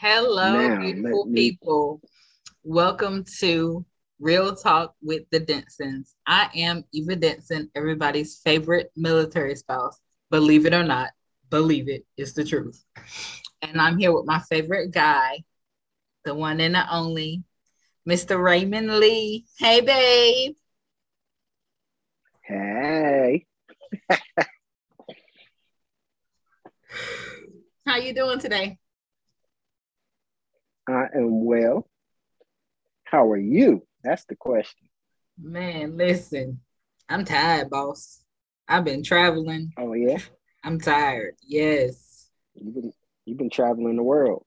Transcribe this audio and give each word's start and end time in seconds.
Hello, 0.00 0.70
Now, 0.70 0.80
beautiful 0.80 1.26
me- 1.26 1.50
people. 1.50 2.00
Welcome 2.64 3.22
to 3.40 3.84
Real 4.18 4.56
Talk 4.56 4.94
with 5.02 5.28
the 5.30 5.40
Densons. 5.40 6.14
I 6.26 6.48
am 6.56 6.84
Eva 6.94 7.16
Denson, 7.16 7.70
everybody's 7.74 8.38
favorite 8.38 8.90
military 8.96 9.54
spouse. 9.56 10.00
Believe 10.30 10.64
it 10.64 10.72
or 10.72 10.84
not, 10.84 11.10
believe 11.50 11.90
it, 11.90 12.06
it's 12.16 12.32
the 12.32 12.44
truth. 12.44 12.82
And 13.60 13.78
I'm 13.78 13.98
here 13.98 14.10
with 14.10 14.24
my 14.24 14.38
favorite 14.38 14.90
guy, 14.90 15.44
the 16.24 16.34
one 16.34 16.60
and 16.60 16.76
the 16.76 16.90
only, 16.90 17.42
Mr. 18.08 18.42
Raymond 18.42 19.00
Lee. 19.00 19.44
Hey, 19.58 19.82
babe. 19.82 20.54
Hey, 22.46 23.44
How 27.86 27.96
you 27.96 28.14
doing 28.14 28.38
today? 28.38 28.78
I 30.88 31.06
am 31.14 31.44
well. 31.44 31.88
How 33.04 33.28
are 33.30 33.36
you? 33.36 33.86
That's 34.02 34.24
the 34.24 34.36
question. 34.36 34.88
Man, 35.38 35.96
listen, 35.96 36.60
I'm 37.08 37.24
tired, 37.24 37.70
boss. 37.70 38.22
I've 38.68 38.84
been 38.84 39.02
traveling. 39.02 39.72
Oh 39.78 39.92
yeah, 39.94 40.18
I'm 40.62 40.80
tired. 40.80 41.34
Yes. 41.42 42.28
you've 42.54 42.74
been 42.74 42.92
you've 43.24 43.38
been 43.38 43.50
traveling 43.50 43.96
the 43.96 44.02
world. 44.02 44.44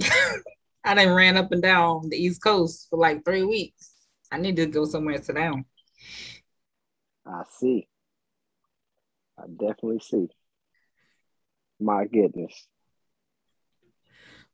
I 0.84 0.94
done 0.94 1.14
ran 1.14 1.36
up 1.36 1.52
and 1.52 1.62
down 1.62 2.08
the 2.08 2.16
East 2.16 2.42
Coast 2.42 2.88
for 2.90 2.98
like 2.98 3.24
three 3.24 3.44
weeks. 3.44 3.92
I 4.30 4.38
need 4.38 4.56
to 4.56 4.66
go 4.66 4.84
somewhere 4.84 5.18
to 5.18 5.24
sit 5.24 5.36
down. 5.36 5.64
I 7.26 7.42
see. 7.58 7.86
I 9.38 9.44
definitely 9.48 10.00
see. 10.00 10.28
My 11.80 12.04
goodness. 12.06 12.66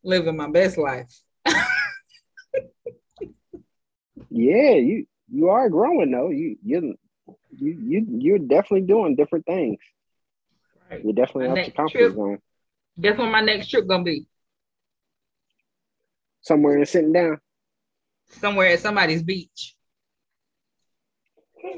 Living 0.08 0.36
my 0.38 0.48
best 0.48 0.78
life. 0.78 1.12
Yeah, 4.30 4.72
you 4.72 5.06
you 5.30 5.50
are 5.50 5.68
growing 5.68 6.10
though. 6.10 6.30
You 6.30 6.56
you 6.64 6.96
you 7.54 7.78
you 7.90 8.06
you're 8.18 8.38
definitely 8.38 8.86
doing 8.86 9.16
different 9.16 9.44
things. 9.44 9.78
Right. 10.90 11.04
You're 11.04 11.12
definitely 11.12 11.48
My 11.48 11.60
out 11.60 11.66
your 11.66 11.74
comfort 11.76 11.98
trip- 11.98 12.14
zone. 12.14 12.38
Guess 12.98 13.18
when 13.18 13.30
my 13.30 13.42
next 13.42 13.68
trip 13.68 13.86
gonna 13.86 14.02
be? 14.02 14.26
Somewhere 16.40 16.78
and 16.78 16.88
sitting 16.88 17.12
down. 17.12 17.38
Somewhere 18.40 18.68
at 18.68 18.80
somebody's 18.80 19.22
beach. 19.22 19.76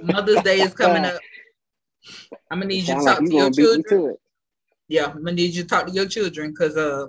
Mother's 0.03 0.43
Day 0.43 0.61
is 0.61 0.73
coming 0.73 1.05
up. 1.05 1.21
I'm 2.49 2.61
gonna 2.61 2.67
need 2.67 2.87
you 2.87 2.95
to 2.95 3.05
talk 3.05 3.05
like 3.05 3.21
you 3.23 3.29
to 3.29 3.35
your 3.35 3.51
gonna 3.51 3.55
beat 3.57 3.57
me 3.57 3.83
children. 3.83 4.03
to. 4.13 4.19
Yeah, 4.87 5.07
I'm 5.07 5.25
gonna 5.25 5.33
need 5.33 5.53
you 5.53 5.63
to 5.63 5.69
talk 5.69 5.87
to 5.87 5.93
your 5.93 6.07
children 6.07 6.51
because 6.51 6.77
uh 6.77 7.09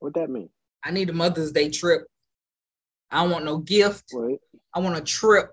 What 0.00 0.14
that 0.14 0.30
mean? 0.30 0.50
I 0.84 0.90
need 0.90 1.10
a 1.10 1.12
Mother's 1.12 1.52
Day 1.52 1.70
trip. 1.70 2.06
I 3.10 3.22
don't 3.22 3.30
want 3.30 3.44
no 3.44 3.58
gift. 3.58 4.14
I 4.74 4.80
want 4.80 4.98
a 4.98 5.02
trip. 5.02 5.50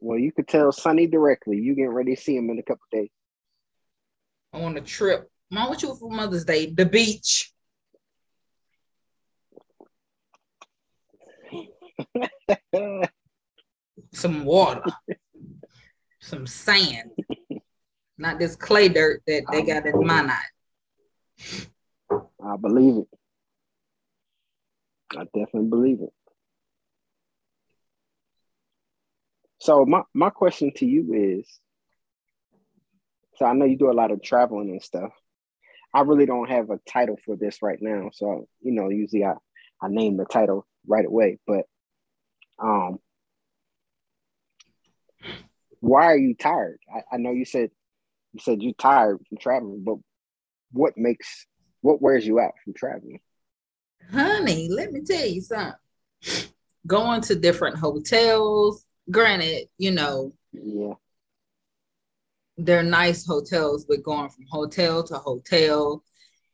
well, 0.00 0.18
you 0.18 0.32
could 0.32 0.48
tell 0.48 0.72
Sonny 0.72 1.06
directly. 1.06 1.58
You 1.58 1.74
getting 1.74 1.90
ready 1.90 2.14
to 2.14 2.20
see 2.20 2.36
him 2.36 2.50
in 2.50 2.58
a 2.58 2.62
couple 2.62 2.84
days. 2.90 3.10
I 4.52 4.58
want 4.58 4.76
a 4.76 4.82
trip. 4.82 5.30
Mom, 5.50 5.68
what 5.68 5.80
you 5.82 5.88
want 5.88 6.00
for 6.00 6.10
Mother's 6.10 6.44
Day? 6.44 6.66
The 6.66 6.86
beach. 6.86 7.52
some 14.12 14.44
water, 14.44 14.82
some 16.20 16.46
sand, 16.46 17.10
not 18.18 18.38
this 18.38 18.56
clay 18.56 18.88
dirt 18.88 19.22
that 19.26 19.44
they 19.50 19.62
got 19.62 19.86
in 19.86 20.06
my 20.06 20.22
Minot. 20.22 20.36
I 22.44 22.56
believe 22.56 22.96
it. 22.96 23.08
I 25.16 25.24
definitely 25.24 25.68
believe 25.68 26.00
it. 26.00 26.12
So 29.60 29.84
my, 29.84 30.02
my 30.12 30.30
question 30.30 30.72
to 30.76 30.86
you 30.86 31.12
is 31.14 31.46
so 33.36 33.46
I 33.46 33.52
know 33.54 33.64
you 33.64 33.78
do 33.78 33.90
a 33.90 33.92
lot 33.92 34.10
of 34.10 34.22
traveling 34.22 34.70
and 34.70 34.82
stuff. 34.82 35.12
I 35.94 36.00
really 36.00 36.26
don't 36.26 36.50
have 36.50 36.70
a 36.70 36.78
title 36.88 37.18
for 37.24 37.36
this 37.36 37.62
right 37.62 37.78
now. 37.80 38.10
So, 38.12 38.48
you 38.60 38.72
know, 38.72 38.88
usually 38.88 39.24
I, 39.24 39.34
I 39.80 39.88
name 39.88 40.16
the 40.16 40.24
title 40.24 40.66
right 40.86 41.04
away. 41.04 41.38
But 41.46 41.64
um 42.62 42.98
why 45.80 46.06
are 46.06 46.18
you 46.18 46.34
tired? 46.34 46.78
I, 46.94 47.14
I 47.14 47.16
know 47.18 47.32
you 47.32 47.44
said 47.44 47.70
you 48.32 48.40
said 48.40 48.62
you're 48.62 48.72
tired 48.74 49.18
from 49.28 49.38
traveling, 49.38 49.82
but 49.84 49.96
what 50.72 50.94
makes 50.96 51.46
what 51.82 52.00
wears 52.00 52.26
you 52.26 52.40
out 52.40 52.54
from 52.64 52.72
traveling? 52.72 53.20
Honey, 54.10 54.68
let 54.70 54.92
me 54.92 55.02
tell 55.02 55.26
you 55.26 55.40
something. 55.40 55.74
Going 56.86 57.20
to 57.22 57.34
different 57.36 57.76
hotels, 57.76 58.84
granted, 59.10 59.68
you 59.78 59.90
know, 59.90 60.32
Yeah. 60.52 60.94
they're 62.56 62.82
nice 62.82 63.26
hotels, 63.26 63.84
but 63.84 64.02
going 64.02 64.30
from 64.30 64.46
hotel 64.50 65.02
to 65.04 65.14
hotel 65.18 66.02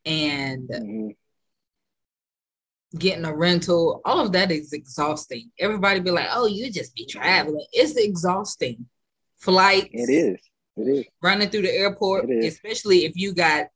and 0.04 0.68
Mhm. 0.68 1.16
getting 2.98 3.24
a 3.24 3.34
rental, 3.34 4.00
all 4.04 4.20
of 4.20 4.32
that 4.32 4.50
is 4.50 4.72
exhausting. 4.72 5.50
Everybody 5.58 6.00
be 6.00 6.10
like, 6.10 6.28
oh, 6.30 6.46
you 6.46 6.70
just 6.70 6.94
be 6.94 7.04
traveling. 7.06 7.66
It's 7.72 7.96
exhausting. 7.96 8.88
Flights, 9.36 9.90
It 9.92 10.10
is. 10.10 10.40
It 10.76 10.88
is. 10.88 11.06
running 11.22 11.50
through 11.50 11.62
the 11.62 11.72
airport, 11.74 12.28
especially 12.44 13.04
if 13.04 13.12
you 13.16 13.34
got 13.34 13.66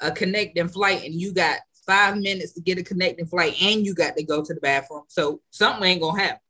a 0.00 0.10
connecting 0.10 0.68
flight 0.68 1.04
and 1.04 1.14
you 1.14 1.32
got 1.32 1.58
five 1.86 2.16
minutes 2.16 2.52
to 2.52 2.60
get 2.60 2.78
a 2.78 2.82
connecting 2.82 3.26
flight 3.26 3.60
and 3.62 3.84
you 3.84 3.94
got 3.94 4.16
to 4.16 4.22
go 4.22 4.42
to 4.42 4.54
the 4.54 4.60
bathroom. 4.60 5.02
So 5.08 5.40
something 5.50 5.84
ain't 5.84 6.00
gonna 6.00 6.20
happen. 6.20 6.40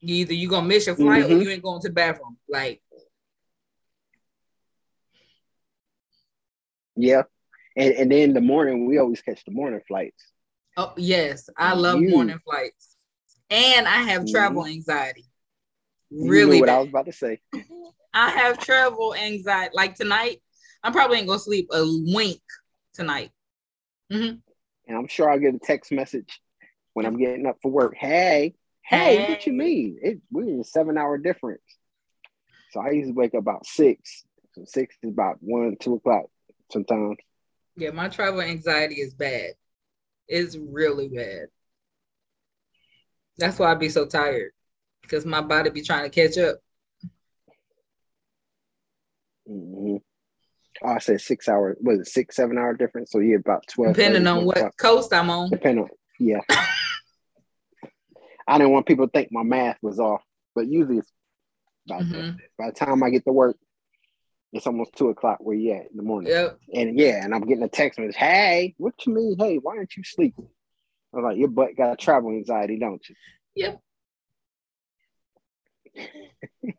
Either 0.00 0.34
you 0.34 0.48
gonna 0.48 0.66
miss 0.66 0.86
your 0.86 0.96
flight 0.96 1.24
or 1.24 1.28
Mhm. 1.28 1.42
you 1.42 1.50
ain't 1.50 1.62
going 1.62 1.80
to 1.82 1.88
the 1.88 1.94
bathroom. 1.94 2.36
Like, 2.48 2.82
Yeah. 6.96 7.22
And 7.76 7.92
and 7.94 8.10
then 8.10 8.32
the 8.32 8.40
morning 8.40 8.86
we 8.86 8.98
always 8.98 9.20
catch 9.20 9.44
the 9.44 9.50
morning 9.52 9.80
flights. 9.86 10.22
oh 10.78 10.92
yes, 10.96 11.48
I 11.56 11.74
love 11.74 12.00
You- 12.00 12.10
morning 12.10 12.38
flights. 12.44 12.96
And 13.50 13.86
I 13.86 14.02
have 14.02 14.22
Mhm. 14.22 14.30
travel 14.30 14.66
anxiety. 14.66 15.24
You 16.10 16.30
Really 16.30 16.52
knew 16.56 16.60
what 16.60 16.68
I 16.68 16.78
was 16.78 16.88
about 16.88 17.06
to 17.06 17.12
say. 17.12 17.40
I 18.14 18.30
have 18.30 18.58
travel 18.58 19.14
anxiety. 19.14 19.72
Like 19.74 19.94
tonight, 19.94 20.42
I'm 20.86 20.92
probably 20.92 21.18
ain't 21.18 21.26
gonna 21.26 21.40
sleep 21.40 21.66
a 21.72 21.82
wink 21.84 22.40
tonight. 22.94 23.32
And 24.86 24.96
I'm 24.96 25.08
sure 25.08 25.28
I'll 25.28 25.40
get 25.40 25.56
a 25.56 25.58
text 25.58 25.90
message 25.90 26.40
when 26.92 27.04
I'm 27.04 27.18
getting 27.18 27.44
up 27.44 27.56
for 27.60 27.72
work. 27.72 27.96
Hey, 27.96 28.54
hey, 28.82 29.24
what 29.28 29.44
you 29.48 29.52
mean? 29.52 29.98
It 30.00 30.20
we're 30.30 30.44
in 30.48 30.60
a 30.60 30.64
seven 30.64 30.96
hour 30.96 31.18
difference. 31.18 31.64
So 32.70 32.80
I 32.80 32.90
usually 32.90 33.14
wake 33.14 33.34
up 33.34 33.40
about 33.40 33.66
six. 33.66 34.22
So 34.52 34.62
six 34.64 34.94
is 35.02 35.10
about 35.10 35.38
one, 35.40 35.76
two 35.80 35.94
o'clock 35.94 36.26
sometimes. 36.70 37.16
Yeah, 37.76 37.90
my 37.90 38.08
travel 38.08 38.40
anxiety 38.40 39.00
is 39.00 39.12
bad. 39.12 39.54
It's 40.28 40.56
really 40.56 41.08
bad. 41.08 41.48
That's 43.38 43.58
why 43.58 43.72
I 43.72 43.74
be 43.74 43.88
so 43.88 44.06
tired 44.06 44.52
because 45.02 45.26
my 45.26 45.40
body 45.40 45.70
be 45.70 45.82
trying 45.82 46.08
to 46.08 46.10
catch 46.10 46.38
up. 46.38 46.58
Mhm. 49.50 50.00
Oh, 50.82 50.88
I 50.88 50.98
said 50.98 51.20
six 51.20 51.48
hour, 51.48 51.76
was 51.80 52.00
it 52.00 52.06
six, 52.06 52.36
seven 52.36 52.58
hour 52.58 52.74
difference? 52.74 53.10
So 53.12 53.18
yeah, 53.18 53.36
about 53.36 53.66
12. 53.68 53.94
Depending 53.94 54.26
on 54.26 54.44
what 54.44 54.58
o'clock. 54.58 54.76
coast 54.76 55.12
I'm 55.12 55.30
on. 55.30 55.50
Depending 55.50 55.84
on, 55.84 55.90
yeah. 56.18 56.40
I 58.48 58.58
didn't 58.58 58.72
want 58.72 58.86
people 58.86 59.06
to 59.06 59.10
think 59.10 59.32
my 59.32 59.42
math 59.42 59.78
was 59.82 59.98
off, 59.98 60.22
but 60.54 60.66
usually 60.68 60.98
it's 60.98 61.10
about. 61.88 62.02
Mhm. 62.02 62.36
By 62.58 62.66
the 62.66 62.72
time 62.72 63.02
I 63.02 63.10
get 63.10 63.24
to 63.24 63.32
work, 63.32 63.56
it's 64.52 64.66
almost 64.66 64.92
two 64.94 65.08
o'clock 65.08 65.38
where 65.40 65.56
you 65.56 65.72
at 65.72 65.90
in 65.90 65.96
the 65.96 66.02
morning. 66.02 66.30
Yep. 66.30 66.58
And 66.72 66.98
yeah, 66.98 67.24
and 67.24 67.34
I'm 67.34 67.42
getting 67.42 67.64
a 67.64 67.68
text 67.68 67.98
message, 67.98 68.16
hey, 68.16 68.74
what 68.78 68.94
you 69.06 69.14
mean? 69.14 69.36
Hey, 69.38 69.58
why 69.58 69.76
aren't 69.76 69.96
you 69.96 70.04
sleeping? 70.04 70.48
I'm 71.14 71.22
like, 71.22 71.38
your 71.38 71.48
butt 71.48 71.76
got 71.76 71.98
travel 71.98 72.30
anxiety, 72.30 72.78
don't 72.78 73.02
you? 73.08 73.14
Yep. 73.56 73.80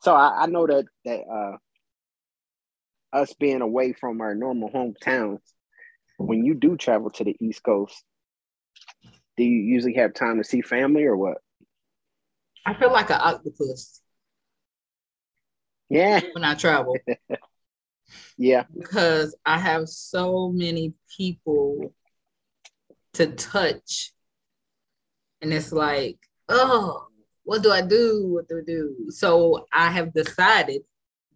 So 0.00 0.14
I, 0.14 0.42
I 0.42 0.46
know 0.46 0.68
that 0.68 0.84
that 1.04 1.20
uh 1.22 1.56
us 3.12 3.32
being 3.34 3.60
away 3.60 3.92
from 3.92 4.20
our 4.20 4.34
normal 4.34 4.70
hometowns, 4.70 5.40
when 6.18 6.44
you 6.44 6.54
do 6.54 6.76
travel 6.76 7.10
to 7.10 7.24
the 7.24 7.36
East 7.40 7.62
Coast, 7.62 8.02
do 9.36 9.44
you 9.44 9.58
usually 9.62 9.94
have 9.94 10.14
time 10.14 10.38
to 10.38 10.44
see 10.44 10.62
family 10.62 11.04
or 11.04 11.16
what? 11.16 11.38
I 12.64 12.74
feel 12.74 12.92
like 12.92 13.10
an 13.10 13.20
octopus 13.20 14.00
Yeah, 15.88 16.20
when 16.32 16.44
I 16.44 16.54
travel 16.54 16.96
yeah, 18.38 18.64
because 18.76 19.36
I 19.44 19.58
have 19.58 19.88
so 19.88 20.48
many 20.48 20.94
people 21.16 21.92
to 23.14 23.26
touch. 23.28 24.12
And 25.40 25.52
it's 25.52 25.72
like, 25.72 26.18
oh, 26.48 27.06
what 27.44 27.62
do 27.62 27.70
I 27.70 27.82
do? 27.82 28.26
What 28.28 28.48
do 28.48 28.58
I 28.58 28.64
do? 28.66 29.06
So 29.10 29.66
I 29.72 29.90
have 29.90 30.12
decided 30.12 30.82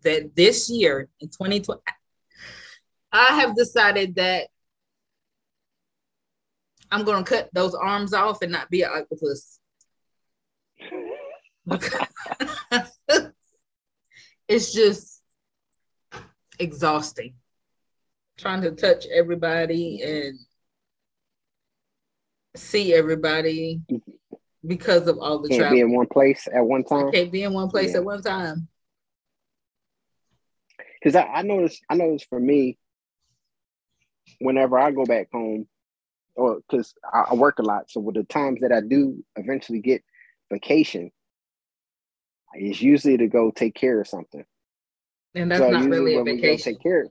that 0.03 0.35
this 0.35 0.69
year 0.71 1.09
in 1.21 1.29
2020, 1.29 1.81
I 3.13 3.41
have 3.41 3.57
decided 3.57 4.15
that 4.17 4.49
I'm 6.91 7.05
gonna 7.05 7.25
cut 7.25 7.49
those 7.53 7.75
arms 7.75 8.13
off 8.13 8.43
and 8.43 8.53
not 8.53 8.71
be 8.71 8.83
an 8.83 8.91
octopus. 8.93 9.59
it's 14.49 14.73
just 14.73 15.23
exhausting 16.59 17.35
trying 18.41 18.63
to 18.63 18.71
touch 18.73 19.07
everybody 19.15 20.03
and 20.03 20.39
see 22.57 22.95
everybody 22.95 23.81
because 24.67 25.07
of 25.07 25.19
all 25.19 25.41
the 25.41 25.49
can't 25.49 25.61
travel. 25.61 25.77
be 25.77 25.81
in 25.83 25.93
one 25.93 26.07
place 26.07 26.49
at 26.53 26.65
one 26.65 26.83
time. 26.85 27.09
I 27.09 27.11
can't 27.11 27.33
be 27.33 27.43
in 27.43 27.53
one 27.53 27.69
place 27.69 27.93
yeah. 27.93 27.99
at 27.99 28.05
one 28.05 28.23
time. 28.23 28.69
Because 31.01 31.17
I, 31.17 31.25
I 31.25 31.43
noticed, 31.43 31.83
I 31.89 31.95
noticed 31.95 32.29
for 32.29 32.39
me, 32.39 32.79
whenever 34.41 34.79
I 34.79 34.91
go 34.91 35.05
back 35.05 35.29
home, 35.33 35.67
or 36.35 36.61
because 36.61 36.95
I, 37.05 37.25
I, 37.31 37.35
work 37.35 37.59
a 37.59 37.63
lot, 37.63 37.91
so 37.91 38.01
with 38.01 38.15
the 38.15 38.25
times 38.25 38.61
that 38.61 38.73
I 38.73 38.81
do 38.81 39.25
eventually 39.37 39.81
get 39.81 40.03
vacation, 40.51 41.11
it's 42.55 42.83
usually 42.83 43.17
to 43.19 43.29
go 43.29 43.51
take 43.51 43.75
care 43.75 44.01
of 44.01 44.09
something. 44.09 44.45
And 45.35 45.51
that's 45.51 45.61
so 45.61 45.71
not 45.71 45.89
really 45.89 46.17
a 46.17 46.25
vacation. 46.25 46.75
take 46.75 46.83
care. 46.83 47.09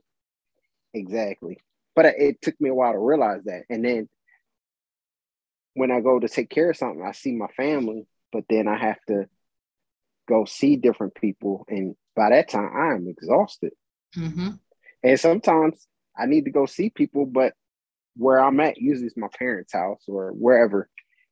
Exactly. 0.92 1.58
But 1.94 2.06
it 2.06 2.42
took 2.42 2.60
me 2.60 2.70
a 2.70 2.74
while 2.74 2.92
to 2.92 2.98
realize 2.98 3.42
that. 3.44 3.64
And 3.70 3.84
then 3.84 4.08
when 5.74 5.90
I 5.90 6.00
go 6.00 6.18
to 6.18 6.28
take 6.28 6.50
care 6.50 6.70
of 6.70 6.76
something, 6.76 7.02
I 7.02 7.12
see 7.12 7.32
my 7.32 7.48
family, 7.48 8.06
but 8.32 8.44
then 8.48 8.68
I 8.68 8.76
have 8.76 8.98
to 9.08 9.26
go 10.28 10.44
see 10.44 10.76
different 10.76 11.14
people. 11.14 11.64
And 11.68 11.94
by 12.14 12.30
that 12.30 12.50
time, 12.50 12.70
I 12.74 12.94
am 12.94 13.08
exhausted. 13.08 13.72
Mm-hmm. 14.16 14.50
And 15.02 15.20
sometimes 15.20 15.86
I 16.16 16.26
need 16.26 16.44
to 16.44 16.50
go 16.50 16.66
see 16.66 16.90
people, 16.90 17.26
but 17.26 17.54
where 18.16 18.38
I'm 18.38 18.60
at 18.60 18.78
usually 18.78 19.06
is 19.06 19.16
my 19.16 19.28
parents' 19.38 19.72
house 19.72 20.02
or 20.06 20.30
wherever. 20.32 20.88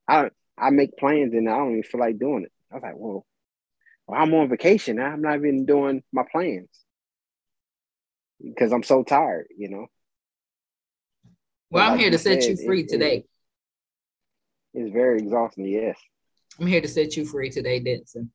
I 0.06 0.30
I 0.56 0.70
make 0.70 0.96
plans 0.96 1.34
and 1.34 1.48
I 1.48 1.56
don't 1.56 1.72
even 1.72 1.82
feel 1.82 2.00
like 2.00 2.18
doing 2.18 2.44
it. 2.44 2.52
I 2.70 2.74
was 2.74 2.82
like, 2.82 2.96
well, 2.96 3.26
well 4.06 4.20
I'm 4.20 4.34
on 4.34 4.48
vacation. 4.48 5.00
I'm 5.00 5.22
not 5.22 5.36
even 5.36 5.66
doing 5.66 6.02
my 6.12 6.24
plans 6.30 6.68
because 8.42 8.72
I'm 8.72 8.82
so 8.82 9.02
tired, 9.02 9.46
you 9.56 9.68
know. 9.68 9.86
Well, 11.70 11.90
I'm 11.90 11.98
here 11.98 12.10
to 12.10 12.18
set 12.18 12.42
said, 12.42 12.58
you 12.58 12.66
free 12.66 12.80
it, 12.80 12.88
today. 12.88 13.16
It, 13.16 13.26
it's 14.74 14.92
very 14.92 15.18
exhausting, 15.18 15.66
yes. 15.66 15.98
I'm 16.58 16.66
here 16.66 16.80
to 16.80 16.88
set 16.88 17.16
you 17.16 17.24
free 17.24 17.50
today, 17.50 17.78
Denson. 17.78 18.30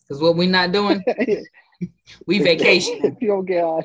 Because 0.00 0.22
what 0.22 0.36
we're 0.36 0.48
not 0.48 0.72
doing, 0.72 1.02
we 2.26 2.38
vacation. 2.42 3.16
get 3.20 3.64
on. 3.64 3.84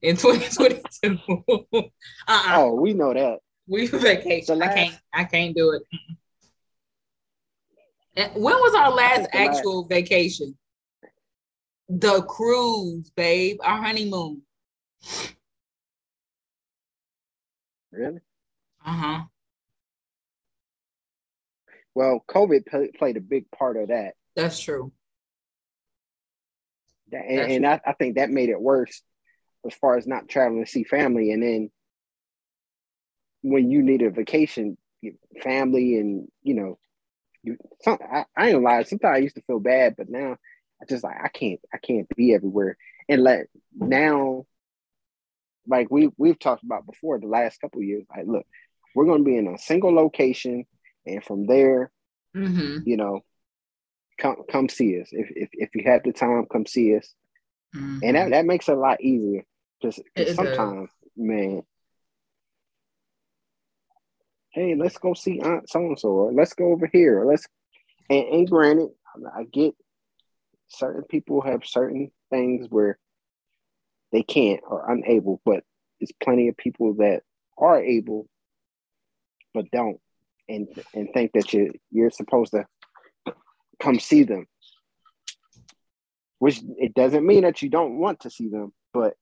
In 0.00 0.16
2022. 0.16 1.18
uh-uh. 2.26 2.52
Oh, 2.56 2.74
we 2.74 2.94
know 2.94 3.12
that. 3.12 3.38
We 3.66 3.86
vacation. 3.86 4.58
Last, 4.58 4.70
I 4.70 4.74
can't 4.74 5.00
I 5.12 5.24
can't 5.24 5.56
do 5.56 5.72
it. 5.72 5.82
when 8.34 8.54
was 8.54 8.74
our 8.74 8.90
last 8.90 9.28
actual 9.32 9.80
last. 9.82 9.90
vacation? 9.90 10.56
The 11.88 12.22
cruise, 12.22 13.10
babe. 13.10 13.58
Our 13.62 13.82
honeymoon. 13.82 14.42
Really? 17.92 18.20
Uh 18.84 18.92
huh. 18.92 19.22
Well, 21.94 22.24
COVID 22.28 22.66
p- 22.66 22.98
played 22.98 23.16
a 23.16 23.20
big 23.20 23.50
part 23.50 23.76
of 23.76 23.88
that. 23.88 24.14
That's 24.34 24.58
true. 24.58 24.92
That, 27.10 27.24
and, 27.24 27.52
and 27.52 27.66
I, 27.66 27.80
I 27.86 27.92
think 27.92 28.16
that 28.16 28.30
made 28.30 28.48
it 28.48 28.60
worse 28.60 29.02
as 29.66 29.74
far 29.74 29.96
as 29.96 30.06
not 30.06 30.28
traveling 30.28 30.64
to 30.64 30.70
see 30.70 30.84
family. 30.84 31.32
And 31.32 31.42
then 31.42 31.70
when 33.42 33.70
you 33.70 33.82
need 33.82 34.02
a 34.02 34.10
vacation, 34.10 34.76
family 35.42 35.98
and, 35.98 36.28
you 36.42 36.54
know, 36.54 36.78
you, 37.42 37.58
some, 37.82 37.98
I, 38.00 38.24
I 38.36 38.50
ain't 38.50 38.62
lie. 38.62 38.82
Sometimes 38.84 39.16
I 39.16 39.18
used 39.18 39.36
to 39.36 39.42
feel 39.42 39.60
bad, 39.60 39.96
but 39.96 40.08
now 40.08 40.36
I 40.80 40.84
just 40.88 41.04
like, 41.04 41.16
I 41.22 41.28
can't, 41.28 41.60
I 41.72 41.78
can't 41.78 42.08
be 42.16 42.34
everywhere. 42.34 42.76
And 43.08 43.22
like 43.22 43.48
now 43.74 44.46
like 45.66 45.90
we 45.90 46.10
we've 46.16 46.38
talked 46.38 46.62
about 46.62 46.86
before 46.86 47.18
the 47.18 47.26
last 47.26 47.60
couple 47.60 47.82
years. 47.82 48.04
Like, 48.14 48.26
look, 48.26 48.46
we're 48.94 49.06
going 49.06 49.24
to 49.24 49.24
be 49.24 49.36
in 49.36 49.48
a 49.48 49.58
single 49.58 49.94
location, 49.94 50.64
and 51.06 51.24
from 51.24 51.46
there, 51.46 51.90
mm-hmm. 52.36 52.78
you 52.86 52.96
know, 52.96 53.20
come 54.18 54.36
come 54.50 54.68
see 54.68 55.00
us 55.00 55.08
if 55.12 55.30
if 55.34 55.48
if 55.52 55.74
you 55.74 55.84
have 55.84 56.02
the 56.04 56.12
time, 56.12 56.46
come 56.50 56.66
see 56.66 56.96
us, 56.96 57.14
mm-hmm. 57.74 58.00
and 58.02 58.16
that 58.16 58.22
mm-hmm. 58.22 58.30
that 58.30 58.46
makes 58.46 58.68
it 58.68 58.76
a 58.76 58.80
lot 58.80 59.00
easier. 59.00 59.44
Just 59.82 60.00
sometimes, 60.34 60.90
man. 61.16 61.62
Hey, 64.50 64.76
let's 64.76 64.98
go 64.98 65.14
see 65.14 65.40
Aunt 65.40 65.68
so 65.68 65.80
and 65.80 65.98
so, 65.98 66.08
or 66.08 66.32
let's 66.32 66.54
go 66.54 66.72
over 66.72 66.88
here, 66.92 67.24
let's. 67.24 67.46
And, 68.08 68.26
and 68.26 68.50
granted, 68.50 68.90
I 69.36 69.44
get 69.44 69.74
certain 70.68 71.02
people 71.02 71.40
have 71.40 71.64
certain 71.64 72.10
things 72.30 72.66
where 72.68 72.98
they 74.12 74.22
can't 74.22 74.60
or 74.66 74.90
unable, 74.90 75.40
but 75.44 75.64
there's 75.98 76.12
plenty 76.22 76.48
of 76.48 76.56
people 76.56 76.94
that 76.94 77.22
are 77.56 77.82
able 77.82 78.28
but 79.54 79.70
don't 79.70 79.98
and 80.48 80.68
and 80.92 81.08
think 81.14 81.32
that 81.32 81.52
you 81.52 81.72
you're 81.90 82.10
supposed 82.10 82.52
to 82.52 82.66
come 83.80 84.00
see 84.00 84.24
them. 84.24 84.46
Which 86.38 86.60
it 86.78 86.94
doesn't 86.94 87.26
mean 87.26 87.42
that 87.42 87.62
you 87.62 87.68
don't 87.68 87.98
want 87.98 88.20
to 88.20 88.30
see 88.30 88.48
them, 88.48 88.72
but 88.92 89.14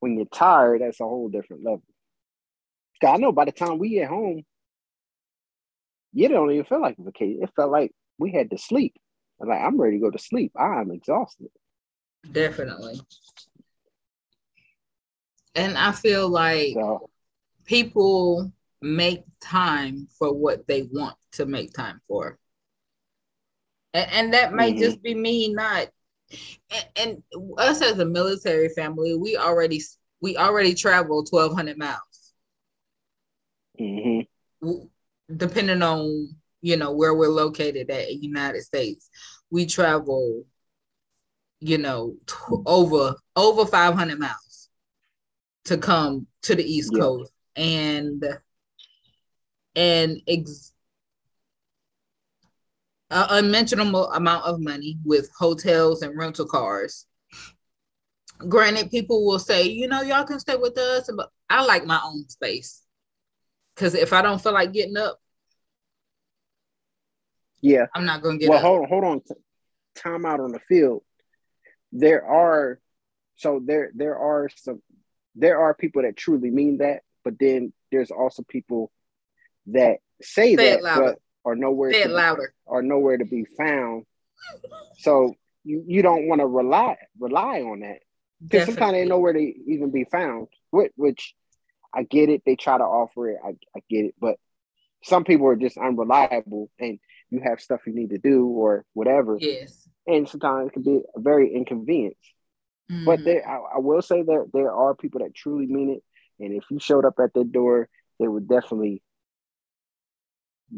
when 0.00 0.16
you're 0.16 0.26
tired, 0.26 0.82
that's 0.82 1.00
a 1.00 1.04
whole 1.04 1.28
different 1.28 1.64
level. 1.64 1.82
I 3.04 3.16
know 3.16 3.32
by 3.32 3.46
the 3.46 3.52
time 3.52 3.78
we 3.78 3.90
get 3.90 4.08
home, 4.08 4.44
you 6.12 6.28
don't 6.28 6.50
even 6.52 6.64
feel 6.64 6.80
like 6.80 6.98
a 6.98 7.02
vacation. 7.02 7.42
It 7.42 7.50
felt 7.56 7.72
like 7.72 7.92
we 8.18 8.32
had 8.32 8.50
to 8.50 8.58
sleep. 8.58 8.94
Like 9.40 9.60
I'm 9.60 9.80
ready 9.80 9.96
to 9.96 10.02
go 10.02 10.10
to 10.10 10.18
sleep. 10.18 10.52
I'm 10.56 10.90
exhausted. 10.92 11.48
Definitely. 12.30 13.00
And 15.54 15.76
I 15.76 15.92
feel 15.92 16.28
like 16.28 16.74
so, 16.74 17.10
people 17.64 18.52
make 18.80 19.24
time 19.40 20.08
for 20.18 20.32
what 20.32 20.66
they 20.66 20.82
want 20.82 21.16
to 21.32 21.46
make 21.46 21.72
time 21.72 22.00
for. 22.06 22.38
And, 23.94 24.10
and 24.12 24.34
that 24.34 24.52
might 24.52 24.74
mm-hmm. 24.74 24.82
just 24.82 25.02
be 25.02 25.14
me 25.14 25.52
not 25.52 25.88
and, 26.70 26.86
and, 26.96 27.22
us 27.58 27.82
as 27.82 27.98
a 27.98 28.04
military 28.04 28.68
family, 28.70 29.16
we 29.16 29.36
already 29.36 29.80
we 30.20 30.36
already 30.36 30.74
travel 30.74 31.24
1200 31.28 31.76
miles. 31.78 32.34
Mm-hmm. 33.80 34.70
Depending 35.36 35.82
on 35.82 36.34
you 36.60 36.76
know 36.76 36.92
where 36.92 37.14
we're 37.14 37.28
located 37.28 37.90
at 37.90 38.14
United 38.14 38.62
States, 38.62 39.10
we 39.50 39.66
travel 39.66 40.44
you 41.60 41.78
know 41.78 42.14
t- 42.26 42.56
over 42.66 43.14
over 43.36 43.66
500 43.66 44.18
miles 44.18 44.68
to 45.64 45.76
come 45.76 46.26
to 46.42 46.54
the 46.54 46.64
East 46.64 46.90
yeah. 46.92 47.00
Coast 47.00 47.32
and 47.56 48.24
and 49.74 50.20
ex- 50.26 50.71
an 53.12 53.44
unmentionable 53.44 54.10
amount 54.12 54.44
of 54.44 54.60
money 54.60 54.98
with 55.04 55.30
hotels 55.38 56.02
and 56.02 56.16
rental 56.16 56.46
cars. 56.46 57.06
Granted, 58.48 58.90
people 58.90 59.24
will 59.26 59.38
say, 59.38 59.68
you 59.68 59.86
know, 59.86 60.02
y'all 60.02 60.24
can 60.24 60.40
stay 60.40 60.56
with 60.56 60.76
us, 60.78 61.08
but 61.14 61.30
I 61.48 61.64
like 61.64 61.84
my 61.84 62.00
own 62.02 62.28
space. 62.28 62.82
Cause 63.76 63.94
if 63.94 64.12
I 64.12 64.22
don't 64.22 64.40
feel 64.42 64.52
like 64.52 64.72
getting 64.72 64.96
up, 64.96 65.18
yeah, 67.60 67.86
I'm 67.94 68.04
not 68.04 68.22
gonna 68.22 68.38
get 68.38 68.50
well, 68.50 68.58
up. 68.58 68.64
hold 68.64 68.82
on, 68.82 68.88
hold 68.88 69.04
on. 69.04 69.22
Time 69.94 70.26
out 70.26 70.40
on 70.40 70.52
the 70.52 70.58
field. 70.58 71.02
There 71.92 72.26
are 72.26 72.80
so 73.36 73.62
there 73.64 73.92
there 73.94 74.18
are 74.18 74.48
some 74.56 74.82
there 75.34 75.58
are 75.58 75.74
people 75.74 76.02
that 76.02 76.16
truly 76.16 76.50
mean 76.50 76.78
that, 76.78 77.02
but 77.24 77.38
then 77.38 77.72
there's 77.90 78.10
also 78.10 78.42
people 78.42 78.90
that 79.66 79.98
say, 80.20 80.56
say 80.56 80.80
that 80.80 80.82
but 80.82 81.18
are 81.44 81.54
nowhere 81.54 81.92
say 81.92 82.04
to 82.04 82.08
louder. 82.08 82.54
Be, 82.66 82.72
nowhere 82.82 83.18
to 83.18 83.24
be 83.24 83.44
found. 83.44 84.04
So 84.98 85.34
you, 85.64 85.84
you 85.86 86.02
don't 86.02 86.28
want 86.28 86.40
to 86.40 86.46
rely 86.46 86.96
rely 87.18 87.60
on 87.60 87.80
that 87.80 87.98
because 88.42 88.66
sometimes 88.66 88.92
they 88.92 89.04
nowhere 89.04 89.32
to 89.32 89.40
even 89.40 89.90
be 89.90 90.04
found. 90.04 90.48
Which, 90.70 90.92
which 90.96 91.34
I 91.94 92.02
get 92.02 92.28
it. 92.28 92.42
They 92.44 92.56
try 92.56 92.78
to 92.78 92.84
offer 92.84 93.30
it. 93.30 93.38
I, 93.44 93.50
I 93.76 93.80
get 93.88 94.06
it, 94.06 94.14
but 94.20 94.36
some 95.04 95.24
people 95.24 95.46
are 95.46 95.56
just 95.56 95.76
unreliable, 95.76 96.70
and 96.78 96.98
you 97.30 97.40
have 97.44 97.60
stuff 97.60 97.80
you 97.86 97.94
need 97.94 98.10
to 98.10 98.18
do 98.18 98.46
or 98.46 98.84
whatever. 98.94 99.36
Yes. 99.38 99.88
And 100.06 100.28
sometimes 100.28 100.68
it 100.68 100.72
can 100.72 100.82
be 100.82 101.00
a 101.14 101.20
very 101.20 101.54
inconvenience. 101.54 102.16
Mm-hmm. 102.90 103.04
But 103.04 103.24
there, 103.24 103.48
I, 103.48 103.76
I, 103.76 103.78
will 103.78 104.02
say 104.02 104.22
that 104.22 104.50
there 104.52 104.72
are 104.72 104.94
people 104.94 105.20
that 105.20 105.34
truly 105.34 105.66
mean 105.66 105.90
it, 105.90 106.44
and 106.44 106.54
if 106.54 106.64
you 106.70 106.78
showed 106.80 107.04
up 107.04 107.14
at 107.22 107.32
their 107.34 107.44
door, 107.44 107.88
they 108.18 108.28
would 108.28 108.48
definitely 108.48 109.02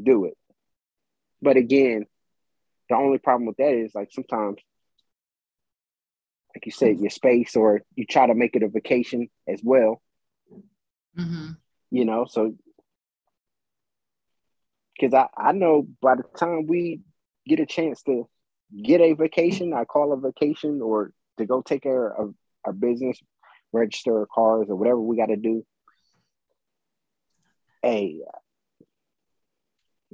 do 0.01 0.27
it. 0.27 0.37
But 1.45 1.59
again, 1.59 2.07
the 2.89 2.97
only 2.97 3.19
problem 3.19 3.47
with 3.47 3.59
that 3.59 3.75
is 3.75 3.95
like 3.95 4.09
sometimes, 4.11 4.57
like 6.55 6.65
you 6.65 6.73
said, 6.73 6.99
your 6.99 7.11
space, 7.11 7.55
or 7.55 7.83
you 7.95 8.07
try 8.07 8.27
to 8.27 8.35
make 8.35 8.57
it 8.57 8.63
a 8.63 8.69
vacation 8.69 9.29
as 9.47 9.61
well. 9.63 10.01
Mm-hmm. 11.19 11.51
You 11.91 12.05
know, 12.07 12.25
so 12.25 12.55
because 14.99 15.13
I, 15.13 15.27
I 15.37 15.53
know 15.53 15.87
by 16.01 16.15
the 16.15 16.23
time 16.37 16.67
we 16.67 17.01
get 17.47 17.61
a 17.61 17.67
chance 17.67 18.03
to 18.05 18.27
get 18.83 19.03
a 19.03 19.13
vacation, 19.13 19.75
I 19.75 19.85
call 19.85 20.13
a 20.13 20.17
vacation 20.17 20.81
or 20.81 21.13
to 21.37 21.45
go 21.45 21.61
take 21.61 21.83
care 21.83 22.09
of 22.09 22.35
our 22.65 22.73
business, 22.73 23.19
register 23.71 24.21
our 24.21 24.27
cars 24.27 24.69
or 24.71 24.77
whatever 24.77 25.01
we 25.01 25.19
got 25.19 25.27
to 25.27 25.37
do. 25.37 25.63
Hey, 27.83 28.21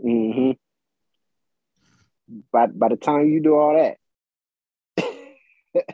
mm-hmm. 0.04 0.52
By 2.52 2.66
by 2.66 2.88
the 2.88 2.96
time 2.96 3.26
you 3.28 3.42
do 3.42 3.56
all 3.56 3.74
that, 3.74 3.96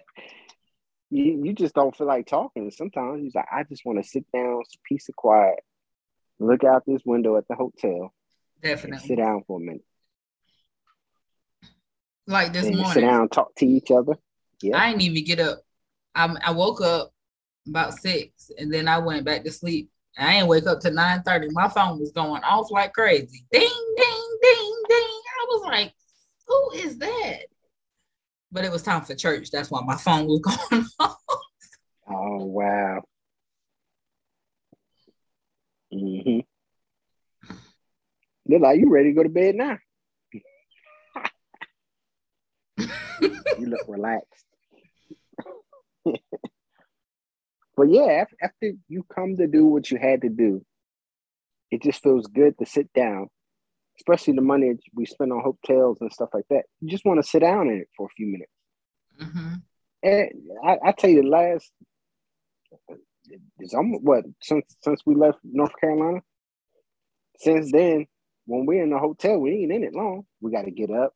you 1.10 1.42
you 1.44 1.52
just 1.54 1.74
don't 1.74 1.96
feel 1.96 2.06
like 2.06 2.26
talking. 2.26 2.70
Sometimes 2.70 3.22
he's 3.22 3.34
like, 3.34 3.46
I 3.50 3.62
just 3.64 3.84
want 3.84 4.02
to 4.02 4.08
sit 4.08 4.24
down, 4.32 4.62
peace 4.84 5.08
and 5.08 5.16
quiet, 5.16 5.60
look 6.38 6.64
out 6.64 6.84
this 6.86 7.02
window 7.04 7.36
at 7.36 7.48
the 7.48 7.54
hotel, 7.54 8.12
definitely 8.62 9.06
sit 9.06 9.16
down 9.16 9.44
for 9.46 9.58
a 9.58 9.62
minute. 9.62 9.84
Like 12.26 12.52
this 12.52 12.66
and 12.66 12.76
morning, 12.76 12.92
sit 12.92 13.00
down, 13.00 13.28
talk 13.28 13.54
to 13.56 13.66
each 13.66 13.90
other. 13.90 14.14
Yeah, 14.60 14.78
I 14.78 14.90
didn't 14.90 15.02
even 15.02 15.24
get 15.24 15.40
up. 15.40 15.60
I 16.14 16.34
I 16.44 16.50
woke 16.50 16.82
up 16.82 17.12
about 17.66 17.94
six, 17.94 18.50
and 18.58 18.72
then 18.72 18.88
I 18.88 18.98
went 18.98 19.24
back 19.24 19.44
to 19.44 19.52
sleep. 19.52 19.90
I 20.18 20.34
didn't 20.34 20.48
wake 20.48 20.66
up 20.66 20.80
to 20.80 20.90
nine 20.90 21.22
thirty. 21.22 21.48
My 21.50 21.68
phone 21.68 22.00
was 22.00 22.12
going 22.12 22.42
off 22.42 22.70
like 22.70 22.92
crazy. 22.92 23.46
Ding, 23.50 23.62
ding, 23.62 24.38
ding, 24.42 24.82
ding. 24.88 24.98
I 24.98 25.46
was 25.48 25.62
like, 25.64 25.92
"Who 26.46 26.70
is 26.72 26.98
that?" 26.98 27.46
but 28.52 28.64
it 28.64 28.72
was 28.72 28.82
time 28.82 29.02
for 29.02 29.14
church. 29.14 29.50
That's 29.50 29.70
why 29.70 29.82
my 29.84 29.96
phone 29.96 30.26
was 30.26 30.40
going 30.70 30.86
off. 30.98 31.18
Oh 32.08 32.44
wow. 32.44 33.02
Mm-hmm. 35.92 36.40
They're 38.46 38.60
like, 38.60 38.80
you 38.80 38.88
ready 38.90 39.10
to 39.10 39.14
go 39.14 39.24
to 39.24 39.28
bed 39.28 39.56
now? 39.56 39.76
you 43.58 43.66
look 43.66 43.86
relaxed. 43.88 44.44
but 46.04 47.88
yeah, 47.88 48.24
after 48.40 48.72
you 48.88 49.04
come 49.14 49.36
to 49.36 49.46
do 49.46 49.66
what 49.66 49.90
you 49.90 49.98
had 49.98 50.22
to 50.22 50.28
do, 50.28 50.64
it 51.70 51.82
just 51.82 52.02
feels 52.02 52.26
good 52.26 52.56
to 52.58 52.66
sit 52.66 52.92
down 52.92 53.28
especially 53.98 54.34
the 54.34 54.42
money 54.42 54.74
we 54.94 55.06
spend 55.06 55.32
on 55.32 55.42
hotels 55.42 55.98
and 56.00 56.12
stuff 56.12 56.30
like 56.34 56.46
that. 56.50 56.64
You 56.80 56.90
just 56.90 57.04
want 57.04 57.22
to 57.22 57.28
sit 57.28 57.40
down 57.40 57.68
in 57.68 57.78
it 57.78 57.88
for 57.96 58.06
a 58.06 58.14
few 58.16 58.26
minutes. 58.26 58.52
Mm-hmm. 59.20 59.54
And 60.02 60.30
I, 60.64 60.88
I, 60.88 60.92
tell 60.92 61.10
you, 61.10 61.22
the 61.22 61.28
last 61.28 61.70
it's 63.58 63.74
almost 63.74 64.02
what 64.04 64.24
since 64.40 64.64
since 64.82 65.00
we 65.06 65.14
left 65.14 65.38
North 65.42 65.72
Carolina. 65.80 66.20
Since 67.38 67.72
then, 67.72 68.06
when 68.46 68.66
we're 68.66 68.82
in 68.82 68.90
the 68.90 68.98
hotel, 68.98 69.38
we 69.38 69.52
ain't 69.52 69.72
in 69.72 69.84
it 69.84 69.94
long. 69.94 70.24
We 70.40 70.52
got 70.52 70.64
to 70.64 70.70
get 70.70 70.90
up 70.90 71.12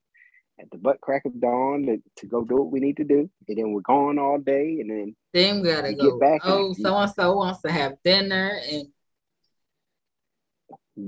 at 0.60 0.70
the 0.70 0.78
butt 0.78 1.00
crack 1.00 1.24
of 1.24 1.40
dawn 1.40 1.86
to, 1.86 1.98
to 2.20 2.26
go 2.26 2.44
do 2.44 2.56
what 2.56 2.72
we 2.72 2.80
need 2.80 2.98
to 2.98 3.04
do, 3.04 3.30
and 3.48 3.58
then 3.58 3.72
we're 3.72 3.80
gone 3.80 4.18
all 4.18 4.38
day, 4.38 4.78
and 4.80 4.90
then 4.90 5.16
then 5.32 5.62
we 5.62 5.68
gotta 5.68 5.94
go. 5.94 6.10
Get 6.10 6.20
back 6.20 6.40
oh, 6.44 6.74
so 6.74 6.96
and 6.96 7.10
so 7.12 7.36
wants 7.36 7.62
to 7.62 7.72
have 7.72 7.94
dinner, 8.04 8.58
and 8.70 8.88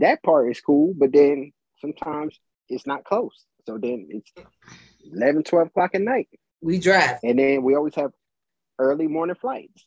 that 0.01 0.23
part 0.23 0.51
is 0.51 0.61
cool. 0.61 0.95
But 0.97 1.13
then 1.13 1.53
sometimes 1.83 2.39
it's 2.71 2.87
not 2.87 3.05
close. 3.05 3.45
So 3.67 3.77
then 3.77 4.07
it's 4.09 4.33
11, 5.13 5.43
12 5.43 5.67
o'clock 5.69 5.91
at 5.95 6.01
night. 6.01 6.29
We 6.63 6.79
drive. 6.79 7.19
And 7.23 7.39
then 7.39 7.63
we 7.63 7.75
always 7.75 7.95
have 7.97 8.13
early 8.79 9.09
morning 9.09 9.37
flights. 9.39 9.87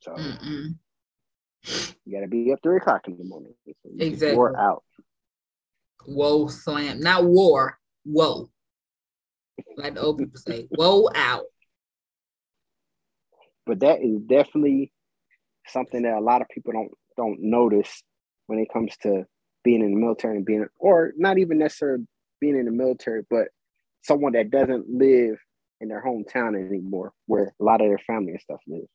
So 0.00 0.12
Mm-mm. 0.12 0.74
you 2.04 2.12
got 2.12 2.20
to 2.20 2.28
be 2.28 2.52
up 2.52 2.58
three 2.62 2.76
o'clock 2.76 3.08
in 3.08 3.16
the 3.16 3.24
morning. 3.24 3.54
So 3.66 3.90
exactly. 3.98 4.36
War 4.36 4.58
out. 4.58 4.84
Whoa, 6.04 6.48
slam. 6.48 7.00
Not 7.00 7.24
war. 7.24 7.78
Whoa. 8.04 8.50
Like 9.76 9.94
the 9.94 10.00
old 10.00 10.18
people 10.18 10.38
say, 10.38 10.66
whoa 10.70 11.08
out. 11.14 11.44
But 13.64 13.80
that 13.80 14.02
is 14.02 14.20
definitely 14.20 14.92
something 15.68 16.02
that 16.02 16.18
a 16.18 16.20
lot 16.20 16.42
of 16.42 16.48
people 16.48 16.72
don't 16.72 16.90
don't 17.16 17.40
notice 17.40 18.02
when 18.46 18.58
it 18.58 18.68
comes 18.70 18.94
to 18.98 19.24
being 19.64 19.80
in 19.82 19.92
the 19.92 19.98
military 19.98 20.36
and 20.36 20.46
being, 20.46 20.66
or 20.78 21.12
not 21.16 21.38
even 21.38 21.58
necessarily 21.58 22.04
being 22.40 22.56
in 22.56 22.66
the 22.66 22.70
military, 22.70 23.22
but 23.28 23.48
someone 24.02 24.32
that 24.32 24.50
doesn't 24.50 24.88
live 24.88 25.38
in 25.80 25.88
their 25.88 26.04
hometown 26.04 26.54
anymore, 26.54 27.12
where 27.26 27.54
a 27.60 27.64
lot 27.64 27.80
of 27.80 27.88
their 27.88 27.98
family 27.98 28.32
and 28.32 28.40
stuff 28.40 28.60
lives. 28.68 28.88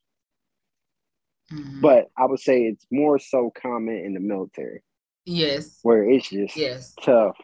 Mm-hmm. 1.52 1.80
But 1.80 2.10
I 2.16 2.26
would 2.26 2.40
say 2.40 2.62
it's 2.62 2.86
more 2.90 3.18
so 3.18 3.52
common 3.60 3.96
in 3.96 4.14
the 4.14 4.20
military. 4.20 4.82
Yes. 5.26 5.80
Where 5.82 6.08
it's 6.08 6.30
just 6.30 6.56
yes. 6.56 6.94
tough. 7.02 7.36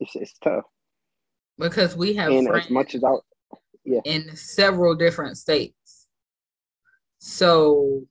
It's 0.00 0.16
it's 0.16 0.38
tough. 0.42 0.64
Because 1.58 1.96
we 1.96 2.14
have 2.14 2.32
and 2.32 2.48
as 2.48 2.70
much 2.70 2.94
as 2.94 3.04
I 3.04 3.12
yeah 3.84 4.00
in 4.04 4.34
several 4.36 4.94
different 4.94 5.36
states. 5.36 6.06
So 7.18 8.04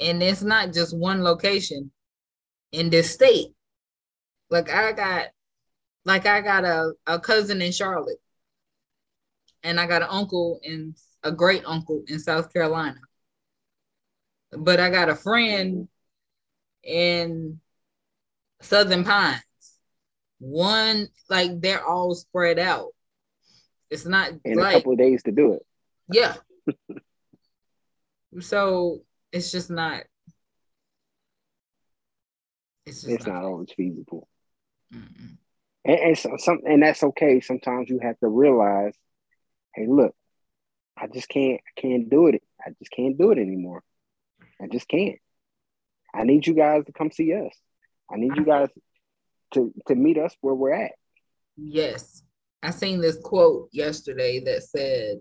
and 0.00 0.22
it's 0.22 0.42
not 0.42 0.72
just 0.72 0.96
one 0.96 1.22
location 1.22 1.90
in 2.72 2.90
this 2.90 3.12
state. 3.12 3.48
Like 4.50 4.70
I 4.70 4.92
got 4.92 5.28
like 6.04 6.26
I 6.26 6.40
got 6.40 6.64
a, 6.64 6.92
a 7.06 7.20
cousin 7.20 7.62
in 7.62 7.72
Charlotte. 7.72 8.18
And 9.62 9.78
I 9.78 9.86
got 9.86 10.02
an 10.02 10.08
uncle 10.10 10.60
and 10.64 10.96
a 11.22 11.30
great 11.30 11.62
uncle 11.64 12.02
in 12.08 12.18
South 12.18 12.52
Carolina. 12.52 12.98
But 14.50 14.80
I 14.80 14.90
got 14.90 15.08
a 15.08 15.14
friend 15.14 15.88
in 16.82 17.60
Southern 18.60 19.04
Pines. 19.04 19.42
One, 20.40 21.08
like 21.30 21.60
they're 21.60 21.86
all 21.86 22.14
spread 22.16 22.58
out. 22.58 22.88
It's 23.88 24.04
not 24.04 24.32
in 24.44 24.58
like, 24.58 24.74
a 24.74 24.78
couple 24.78 24.92
of 24.92 24.98
days 24.98 25.22
to 25.24 25.30
do 25.30 25.52
it. 25.52 25.66
Yeah. 26.10 26.34
so 28.40 29.02
it's 29.30 29.52
just 29.52 29.70
not 29.70 30.02
it's, 32.86 33.04
it's 33.04 33.26
not, 33.26 33.34
not 33.34 33.44
always 33.44 33.72
feasible. 33.76 34.28
Mm-mm. 34.92 35.36
And, 35.84 35.98
and 35.98 36.18
so, 36.18 36.36
some 36.38 36.60
and 36.64 36.82
that's 36.82 37.02
okay. 37.02 37.40
Sometimes 37.40 37.88
you 37.88 37.98
have 38.02 38.18
to 38.20 38.28
realize, 38.28 38.94
hey, 39.74 39.86
look, 39.88 40.14
I 40.96 41.06
just 41.06 41.28
can't 41.28 41.60
I 41.60 41.80
can't 41.80 42.08
do 42.08 42.28
it. 42.28 42.42
I 42.64 42.70
just 42.78 42.90
can't 42.90 43.18
do 43.18 43.30
it 43.30 43.38
anymore. 43.38 43.82
I 44.60 44.66
just 44.68 44.88
can't. 44.88 45.18
I 46.14 46.24
need 46.24 46.46
you 46.46 46.54
guys 46.54 46.84
to 46.86 46.92
come 46.92 47.10
see 47.10 47.32
us. 47.34 47.54
I 48.10 48.16
need 48.16 48.36
you 48.36 48.44
guys 48.44 48.68
to 49.54 49.72
to 49.88 49.94
meet 49.94 50.18
us 50.18 50.36
where 50.40 50.54
we're 50.54 50.72
at. 50.72 50.92
Yes. 51.56 52.22
I 52.62 52.70
seen 52.70 53.00
this 53.00 53.18
quote 53.22 53.68
yesterday 53.72 54.38
that 54.44 54.62
said, 54.62 55.18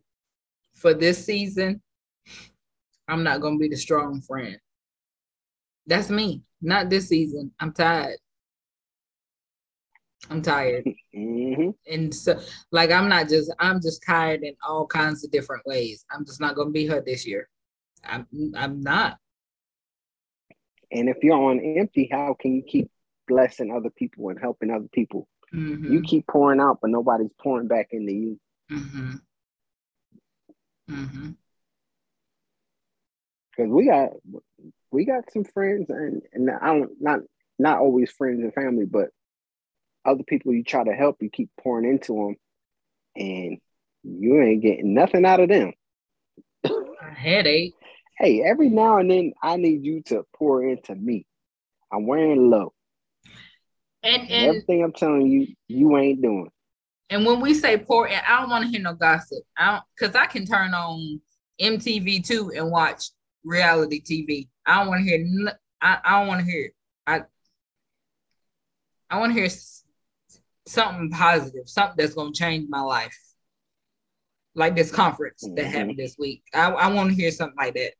for 0.75 0.93
this 0.93 1.25
season, 1.25 1.81
I'm 3.07 3.23
not 3.23 3.41
gonna 3.41 3.57
be 3.57 3.67
the 3.69 3.77
strong 3.77 4.21
friend. 4.21 4.57
That's 5.91 6.09
me. 6.09 6.41
Not 6.61 6.89
this 6.89 7.09
season. 7.09 7.51
I'm 7.59 7.73
tired. 7.73 8.17
I'm 10.29 10.41
tired. 10.41 10.85
Mm-hmm. 11.13 11.71
And 11.91 12.15
so 12.15 12.39
like 12.71 12.91
I'm 12.91 13.09
not 13.09 13.27
just 13.27 13.53
I'm 13.59 13.81
just 13.81 14.01
tired 14.07 14.43
in 14.43 14.55
all 14.65 14.87
kinds 14.87 15.25
of 15.25 15.31
different 15.31 15.65
ways. 15.65 16.05
I'm 16.09 16.25
just 16.25 16.39
not 16.39 16.55
gonna 16.55 16.69
be 16.69 16.87
her 16.87 17.01
this 17.05 17.27
year. 17.27 17.49
I'm 18.05 18.25
I'm 18.55 18.79
not. 18.79 19.17
And 20.93 21.09
if 21.09 21.17
you're 21.21 21.35
on 21.35 21.59
empty, 21.59 22.07
how 22.09 22.37
can 22.39 22.55
you 22.55 22.63
keep 22.63 22.89
blessing 23.27 23.75
other 23.75 23.89
people 23.89 24.29
and 24.29 24.39
helping 24.39 24.71
other 24.71 24.87
people? 24.93 25.27
Mm-hmm. 25.53 25.91
You 25.91 26.01
keep 26.03 26.25
pouring 26.25 26.61
out, 26.61 26.79
but 26.81 26.91
nobody's 26.91 27.33
pouring 27.37 27.67
back 27.67 27.89
into 27.91 28.13
you. 28.13 28.39
Mm-hmm. 28.71 29.11
Mm-hmm. 30.89 31.31
Because 33.51 33.71
we 33.71 33.87
got 33.87 34.11
we 34.91 35.05
got 35.05 35.31
some 35.31 35.45
friends, 35.45 35.89
and, 35.89 36.21
and 36.33 36.49
I 36.49 36.67
don't 36.67 36.91
not 36.99 37.19
not 37.57 37.79
always 37.79 38.11
friends 38.11 38.41
and 38.41 38.53
family, 38.53 38.85
but 38.85 39.09
other 40.05 40.23
people 40.23 40.53
you 40.53 40.63
try 40.63 40.83
to 40.83 40.93
help, 40.93 41.17
you 41.21 41.29
keep 41.29 41.49
pouring 41.59 41.89
into 41.89 42.13
them, 42.15 42.35
and 43.15 43.57
you 44.03 44.41
ain't 44.41 44.61
getting 44.61 44.93
nothing 44.93 45.25
out 45.25 45.39
of 45.39 45.49
them. 45.49 45.73
A 46.65 47.13
headache. 47.13 47.73
Hey, 48.17 48.43
every 48.43 48.69
now 48.69 48.97
and 48.97 49.09
then 49.09 49.33
I 49.41 49.57
need 49.57 49.83
you 49.83 50.01
to 50.07 50.25
pour 50.35 50.63
into 50.63 50.93
me. 50.93 51.25
I'm 51.91 52.05
wearing 52.05 52.49
low. 52.49 52.73
And, 54.03 54.23
and, 54.23 54.31
everything 54.31 54.83
I'm 54.83 54.93
telling 54.93 55.27
you, 55.27 55.47
you 55.67 55.97
ain't 55.97 56.21
doing. 56.21 56.49
And 57.09 57.25
when 57.25 57.41
we 57.41 57.53
say 57.53 57.77
pour 57.77 58.07
in, 58.07 58.19
I 58.27 58.39
don't 58.39 58.49
want 58.49 58.63
to 58.63 58.69
hear 58.69 58.81
no 58.81 58.93
gossip. 58.93 59.43
I 59.57 59.71
don't 59.71 59.83
because 59.97 60.15
I 60.15 60.25
can 60.25 60.45
turn 60.45 60.73
on 60.73 61.21
MTV 61.59 62.25
too 62.25 62.51
and 62.55 62.71
watch 62.71 63.09
reality 63.43 64.01
TV. 64.01 64.47
I 64.65 64.79
don't 64.79 64.87
want 64.87 65.05
to 65.05 65.09
hear. 65.09 65.53
I, 65.81 65.97
I 66.03 66.19
don't 66.19 66.27
want 66.27 66.45
to 66.45 66.51
hear. 66.51 66.71
I 67.07 67.21
I 69.09 69.19
want 69.19 69.33
to 69.33 69.39
hear 69.39 69.49
something 70.67 71.09
positive, 71.09 71.67
something 71.67 71.95
that's 71.97 72.13
gonna 72.13 72.31
change 72.31 72.69
my 72.69 72.81
life, 72.81 73.17
like 74.55 74.75
this 74.75 74.91
conference 74.91 75.43
mm-hmm. 75.43 75.55
that 75.55 75.65
happened 75.65 75.97
this 75.97 76.15
week. 76.17 76.43
I, 76.53 76.71
I 76.71 76.87
want 76.87 77.09
to 77.09 77.15
hear 77.15 77.31
something 77.31 77.57
like 77.57 77.73
that. 77.75 77.93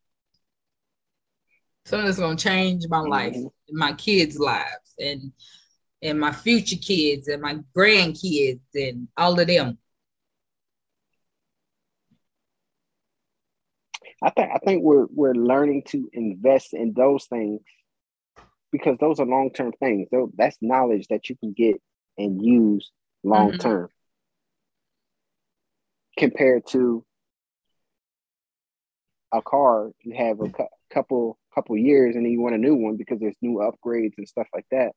Something 1.86 2.06
that's 2.06 2.20
gonna 2.20 2.38
change 2.38 2.88
my 2.90 3.00
life, 3.00 3.36
Mm-hmm. 3.36 3.78
my 3.78 3.94
kids' 3.94 4.40
lives, 4.40 4.96
and 5.00 5.32
and 6.02 6.20
my 6.20 6.32
future 6.32 6.78
kids 6.78 7.28
and 7.28 7.42
my 7.42 7.60
grandkids 7.76 8.60
and 8.74 9.08
all 9.18 9.40
of 9.40 9.48
them. 9.48 9.78
I 14.22 14.30
think 14.30 14.52
I 14.54 14.58
think 14.60 14.84
we're 14.84 15.08
we're 15.10 15.34
learning 15.34 15.84
to 15.88 16.10
invest 16.14 16.74
in 16.74 16.94
those 16.94 17.26
things 17.26 17.62
because 18.72 18.98
those 19.00 19.20
are 19.20 19.26
long 19.26 19.52
term 19.52 19.72
things. 19.80 20.08
Tho- 20.12 20.32
That's 20.36 20.58
knowledge 20.62 21.08
that 21.10 21.30
you 21.30 21.36
can 21.38 21.54
get 21.54 21.82
and 22.18 22.42
use 22.44 22.92
mm-hmm. 23.26 23.32
long 23.32 23.58
term 23.58 23.90
compared 26.18 26.68
to 26.68 27.04
a 29.32 29.42
car 29.42 29.92
you 30.02 30.14
have 30.14 30.42
a 30.42 30.50
cou- 30.50 30.68
couple 30.94 31.38
couple 31.56 31.78
years 31.78 32.16
and 32.16 32.26
then 32.26 32.32
you 32.32 32.42
want 32.42 32.56
a 32.56 32.58
new 32.58 32.76
one 32.76 32.98
because 32.98 33.20
there's 33.20 33.36
new 33.42 33.60
upgrades 33.60 34.14
and 34.18 34.28
stuff 34.28 34.48
like 34.54 34.66
that. 34.72 34.92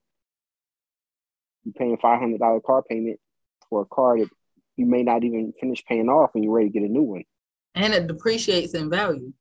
You're 1.65 1.75
paying 1.75 1.97
five 1.99 2.21
hundred 2.21 2.41
dollar 2.41 2.61
car 2.61 2.83
payment 2.83 3.19
for 3.71 3.83
a 3.83 3.87
car 3.87 4.19
that 4.19 4.29
you 4.77 4.87
may 4.87 5.03
not 5.03 5.25
even 5.25 5.53
finish 5.61 5.85
paying 5.85 6.09
off 6.09 6.33
and 6.35 6.45
you're 6.45 6.53
ready 6.53 6.69
to 6.69 6.73
get 6.73 6.89
a 6.89 6.93
new 6.93 7.03
one. 7.03 7.25
And 7.75 7.93
it 7.95 8.07
depreciates 8.07 8.75
in 8.75 8.89
value. 8.91 9.33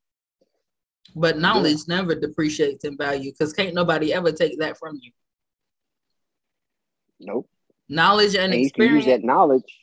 But 1.16 1.38
knowledge 1.38 1.88
never 1.88 2.16
depreciates 2.16 2.86
in 2.86 2.98
value 2.98 3.32
because 3.32 3.54
can't 3.54 3.76
nobody 3.76 4.14
ever 4.14 4.32
take 4.32 4.60
that 4.60 4.78
from 4.78 4.98
you. 5.02 5.12
Nope. 7.20 7.50
Knowledge 7.88 8.36
and 8.36 8.54
And 8.54 8.62
you 8.64 8.72
can 8.72 8.96
use 8.96 9.06
that 9.06 9.24
knowledge 9.24 9.80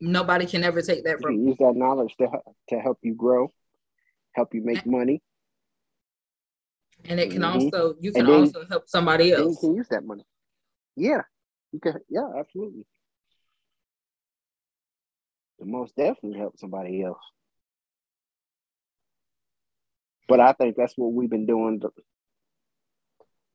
nobody 0.00 0.46
can 0.46 0.64
ever 0.64 0.82
take 0.82 1.04
that 1.04 1.20
from 1.20 1.34
you. 1.34 1.48
use 1.50 1.58
that 1.58 1.76
knowledge 1.76 2.16
to 2.16 2.28
to 2.70 2.80
help 2.80 2.98
you 3.02 3.14
grow, 3.14 3.52
help 4.32 4.54
you 4.54 4.62
make 4.62 4.84
money. 4.86 5.22
And 7.04 7.20
it 7.20 7.30
can 7.30 7.42
Mhm. 7.42 7.54
also 7.54 7.94
you 8.00 8.12
can 8.12 8.26
then- 8.26 8.34
also 8.42 8.66
help 8.66 8.88
somebody 8.88 9.30
Then 9.30 9.40
you 9.40 9.46
else. 9.48 9.60
can 9.60 9.74
use 9.76 9.88
that 9.88 10.04
money. 10.04 10.24
Yeah, 10.96 11.22
you 11.72 11.80
can. 11.80 12.00
Yeah, 12.08 12.28
absolutely. 12.36 12.86
To 15.58 15.64
most 15.66 15.94
definitely 15.94 16.38
help 16.38 16.58
somebody 16.58 17.02
else. 17.02 17.22
But 20.28 20.40
I 20.40 20.52
think 20.52 20.76
that's 20.76 20.94
what 20.96 21.12
we've 21.12 21.30
been 21.30 21.46
doing. 21.46 21.80
th- 21.80 21.92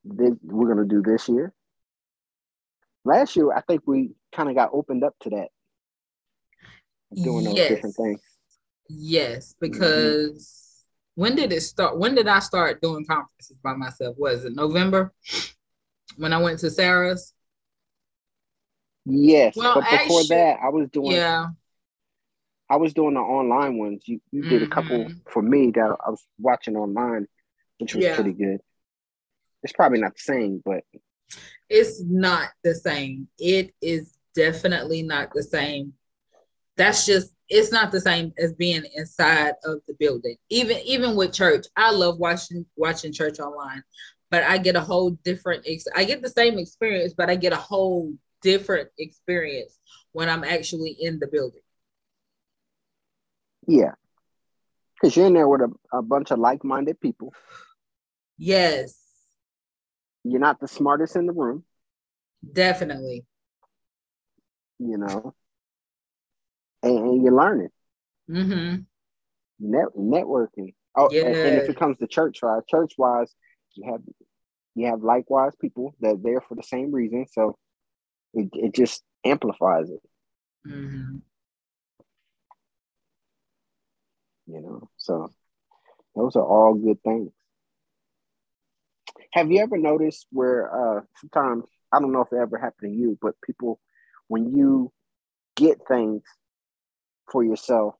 This, 0.04 0.34
we're 0.42 0.68
gonna 0.72 0.86
do 0.88 1.02
this 1.02 1.28
year. 1.28 1.52
Last 3.04 3.36
year, 3.36 3.52
I 3.52 3.60
think 3.62 3.82
we 3.86 4.12
kind 4.32 4.48
of 4.48 4.54
got 4.54 4.70
opened 4.72 5.02
up 5.04 5.14
to 5.20 5.30
that, 5.30 5.48
doing 7.14 7.44
those 7.44 7.56
Yes. 7.56 7.68
different 7.70 7.96
things. 7.96 8.20
Yes, 8.88 9.54
mm-hmm. 9.54 9.66
because 9.72 10.84
when 11.14 11.34
did 11.34 11.52
it 11.52 11.62
start? 11.62 11.98
When 11.98 12.14
did 12.14 12.28
I 12.28 12.38
start 12.38 12.80
doing 12.80 13.04
conferences 13.06 13.56
by 13.62 13.74
myself? 13.74 14.16
Was 14.18 14.44
it 14.44 14.54
November 14.54 15.12
when 16.16 16.32
I 16.32 16.38
went 16.40 16.58
to 16.60 16.70
Sarah's? 16.70 17.32
Yes, 19.04 19.56
Well, 19.56 19.74
but 19.74 19.84
before 19.84 19.98
actually- 20.20 20.26
that, 20.36 20.58
I 20.62 20.68
was 20.68 20.88
doing. 20.90 21.12
Yeah. 21.12 21.48
I 22.70 22.76
was 22.76 22.92
doing 22.94 23.14
the 23.14 23.20
online 23.20 23.78
ones. 23.78 24.02
You 24.06 24.20
you 24.30 24.44
did 24.44 24.62
a 24.62 24.66
couple 24.66 25.04
Mhm. 25.06 25.20
for 25.30 25.42
me 25.42 25.70
that 25.72 25.96
I 26.06 26.10
was 26.10 26.26
watching 26.38 26.76
online, 26.76 27.26
which 27.78 27.94
was 27.94 28.04
Yeah. 28.04 28.14
pretty 28.14 28.32
good. 28.32 28.60
It's 29.62 29.72
probably 29.72 30.00
not 30.00 30.14
the 30.14 30.20
same, 30.20 30.62
but 30.64 30.84
It's 31.68 32.02
not 32.02 32.50
the 32.64 32.74
same. 32.74 33.28
It 33.38 33.74
is 33.82 34.16
definitely 34.34 35.02
not 35.02 35.32
the 35.34 35.42
same. 35.42 35.92
That's 36.76 37.06
just 37.06 37.34
it's 37.48 37.72
not 37.72 37.90
the 37.92 38.00
same 38.00 38.32
as 38.38 38.52
being 38.54 38.84
inside 38.94 39.54
of 39.64 39.80
the 39.88 39.94
building. 39.98 40.36
Even 40.50 40.78
even 40.78 41.16
with 41.16 41.32
church, 41.32 41.66
I 41.76 41.92
love 41.92 42.18
watching 42.18 42.66
watching 42.76 43.12
church 43.12 43.40
online, 43.40 43.82
but 44.30 44.44
I 44.44 44.58
get 44.58 44.76
a 44.76 44.80
whole 44.80 45.10
different 45.24 45.64
ex- 45.66 45.88
I 45.94 46.04
get 46.04 46.22
the 46.22 46.28
same 46.30 46.58
experience, 46.58 47.14
but 47.16 47.30
I 47.30 47.36
get 47.36 47.52
a 47.52 47.56
whole 47.56 48.12
different 48.42 48.90
experience 48.98 49.78
when 50.12 50.28
I'm 50.28 50.44
actually 50.44 50.92
in 51.00 51.18
the 51.18 51.26
building. 51.26 51.62
Yeah, 53.68 53.92
because 54.94 55.16
you're 55.16 55.26
in 55.28 55.34
there 55.34 55.48
with 55.48 55.62
a, 55.62 55.98
a 55.98 56.02
bunch 56.02 56.32
of 56.32 56.40
like-minded 56.40 57.00
people. 57.00 57.34
Yes, 58.38 58.98
You're 60.24 60.40
not 60.40 60.60
the 60.60 60.68
smartest 60.68 61.16
in 61.16 61.26
the 61.26 61.32
room, 61.32 61.64
definitely. 62.52 63.26
you 64.80 64.98
know, 64.98 65.34
and, 66.82 66.98
and 66.98 67.22
you're 67.22 67.34
learning, 67.36 67.70
Mm 68.30 68.46
hmm 68.46 68.76
net, 69.60 69.88
networking. 69.96 70.74
Oh, 70.96 71.10
and, 71.20 71.36
and 71.44 71.58
if 71.58 71.68
it 71.68 71.76
comes 71.78 71.98
to 71.98 72.06
church 72.08 72.40
wise, 72.42 72.62
church 72.68 72.94
wise, 72.98 73.34
you 73.74 73.90
have 73.92 74.02
you 74.74 74.86
have 74.88 75.02
likewise 75.02 75.54
people 75.60 75.94
that 76.00 76.14
are 76.14 76.16
there 76.22 76.40
for 76.40 76.54
the 76.56 76.62
same 76.64 76.92
reason, 76.92 77.26
so 77.30 77.56
it 78.34 78.48
it 78.54 78.74
just 78.74 79.02
amplifies 79.24 79.90
it. 79.90 80.00
hmm 80.64 81.18
you 84.48 84.60
know. 84.60 84.88
So 84.96 85.30
those 86.16 86.36
are 86.36 86.44
all 86.44 86.74
good 86.74 87.02
things. 87.02 87.30
Have 89.32 89.50
you 89.50 89.60
ever 89.60 89.76
noticed 89.76 90.26
where 90.30 90.98
uh 90.98 91.00
sometimes 91.16 91.64
I 91.92 92.00
don't 92.00 92.12
know 92.12 92.22
if 92.22 92.32
it 92.32 92.38
ever 92.40 92.58
happened 92.58 92.92
to 92.92 92.98
you, 92.98 93.18
but 93.20 93.40
people 93.44 93.80
when 94.28 94.56
you 94.56 94.92
get 95.56 95.78
things 95.86 96.22
for 97.30 97.44
yourself, 97.44 97.94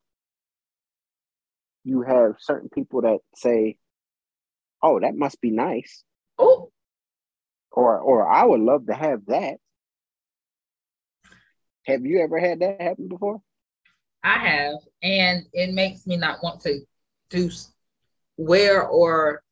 you 1.84 2.02
have 2.02 2.36
certain 2.38 2.68
people 2.68 3.02
that 3.02 3.18
say, 3.34 3.78
Oh, 4.82 5.00
that 5.00 5.14
must 5.16 5.40
be 5.40 5.50
nice, 5.50 6.04
Oh, 6.38 6.70
or 7.72 7.98
or 7.98 8.30
I 8.30 8.44
would 8.44 8.60
love 8.60 8.86
to 8.86 8.94
have 8.94 9.26
that. 9.26 9.56
Have 11.86 12.04
you 12.04 12.20
ever 12.20 12.38
had 12.38 12.60
that 12.60 12.80
happen 12.80 13.08
before? 13.08 13.40
I 14.22 14.38
have, 14.38 14.74
and 15.02 15.44
it 15.52 15.72
makes 15.72 16.06
me 16.06 16.16
not 16.16 16.42
want 16.42 16.60
to 16.62 16.80
do 17.30 17.50
wear 18.36 18.86
or 18.86 19.42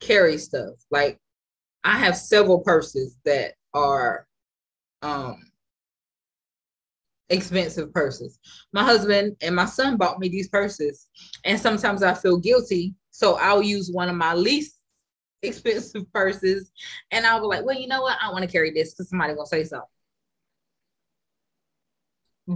carry 0.00 0.38
stuff. 0.38 0.74
Like 0.90 1.18
I 1.84 1.98
have 1.98 2.16
several 2.16 2.60
purses 2.60 3.16
that 3.24 3.54
are 3.74 4.26
um 5.02 5.40
expensive 7.30 7.92
purses. 7.92 8.38
My 8.72 8.82
husband 8.82 9.36
and 9.40 9.54
my 9.54 9.66
son 9.66 9.96
bought 9.96 10.18
me 10.18 10.28
these 10.28 10.48
purses, 10.48 11.08
and 11.44 11.58
sometimes 11.58 12.02
I 12.02 12.14
feel 12.14 12.38
guilty, 12.38 12.94
so 13.10 13.36
I'll 13.36 13.62
use 13.62 13.90
one 13.90 14.08
of 14.08 14.16
my 14.16 14.34
least 14.34 14.76
expensive 15.42 16.10
purses, 16.12 16.70
and 17.10 17.26
I'll 17.26 17.40
be 17.40 17.46
like, 17.46 17.64
"Well, 17.64 17.78
you 17.78 17.88
know 17.88 18.02
what? 18.02 18.18
I 18.20 18.30
want 18.32 18.44
to 18.44 18.50
carry 18.50 18.72
this 18.72 18.92
because 18.92 19.08
somebody 19.08 19.34
gonna 19.34 19.46
say 19.46 19.64
something." 19.64 19.88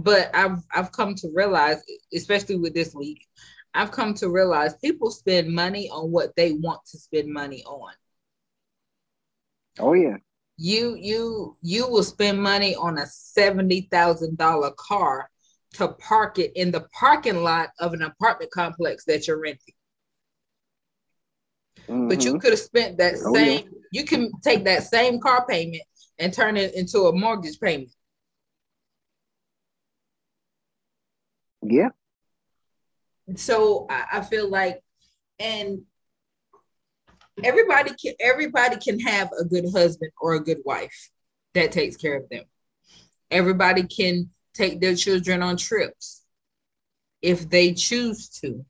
But 0.03 0.29
I've 0.35 0.59
I've 0.73 0.91
come 0.91 1.15
to 1.15 1.31
realize, 1.33 1.81
especially 2.13 2.57
with 2.57 2.73
this 2.73 2.93
week, 2.93 3.25
I've 3.73 3.91
come 3.91 4.13
to 4.15 4.29
realize 4.29 4.75
people 4.75 5.09
spend 5.09 5.53
money 5.53 5.89
on 5.89 6.11
what 6.11 6.35
they 6.35 6.53
want 6.53 6.81
to 6.87 6.97
spend 6.97 7.31
money 7.31 7.63
on. 7.63 7.93
Oh 9.79 9.93
yeah. 9.93 10.17
You 10.57 10.95
you 10.95 11.57
you 11.61 11.87
will 11.87 12.03
spend 12.03 12.41
money 12.41 12.75
on 12.75 12.97
a 12.97 13.05
seventy 13.07 13.87
thousand 13.91 14.37
dollar 14.37 14.71
car 14.77 15.29
to 15.73 15.89
park 15.89 16.39
it 16.39 16.51
in 16.55 16.71
the 16.71 16.87
parking 16.97 17.43
lot 17.43 17.69
of 17.79 17.93
an 17.93 18.01
apartment 18.01 18.51
complex 18.51 19.05
that 19.05 19.27
you're 19.27 19.39
renting. 19.39 19.73
But 21.87 22.23
you 22.23 22.35
Mhm. 22.35 22.41
could 22.41 22.51
have 22.51 22.59
spent 22.59 22.97
that 22.97 23.15
Oh, 23.25 23.35
yeah. 23.37 23.57
same. 23.57 23.69
You 23.91 24.05
can 24.05 24.31
take 24.41 24.63
that 24.65 24.83
same 24.83 25.19
car 25.19 25.45
payment 25.47 25.83
and 26.19 26.33
turn 26.33 26.57
it 26.57 26.73
into 26.75 27.07
a 27.07 27.13
mortgage 27.13 27.59
payment. 27.59 27.91
Yeah. 31.71 31.89
so 33.35 33.85
I, 33.89 34.05
I 34.13 34.21
feel 34.21 34.49
like 34.49 34.81
and 35.39 35.81
everybody 37.43 37.91
can 38.01 38.13
everybody 38.19 38.77
can 38.77 38.99
have 38.99 39.29
a 39.39 39.43
good 39.43 39.65
husband 39.73 40.11
or 40.21 40.35
a 40.35 40.43
good 40.43 40.59
wife 40.65 41.09
that 41.53 41.71
takes 41.71 41.97
care 41.97 42.17
of 42.17 42.29
them 42.29 42.43
everybody 43.31 43.83
can 43.83 44.29
take 44.53 44.79
their 44.79 44.95
children 44.95 45.41
on 45.41 45.57
trips 45.57 46.23
if 47.21 47.49
they 47.49 47.73
choose 47.73 48.29
to 48.29 48.65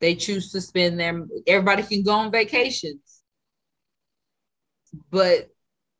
they 0.00 0.14
choose 0.14 0.50
to 0.52 0.60
spend 0.60 0.98
them 0.98 1.28
everybody 1.46 1.82
can 1.82 2.02
go 2.02 2.12
on 2.12 2.30
vacations 2.30 3.22
but 5.10 5.48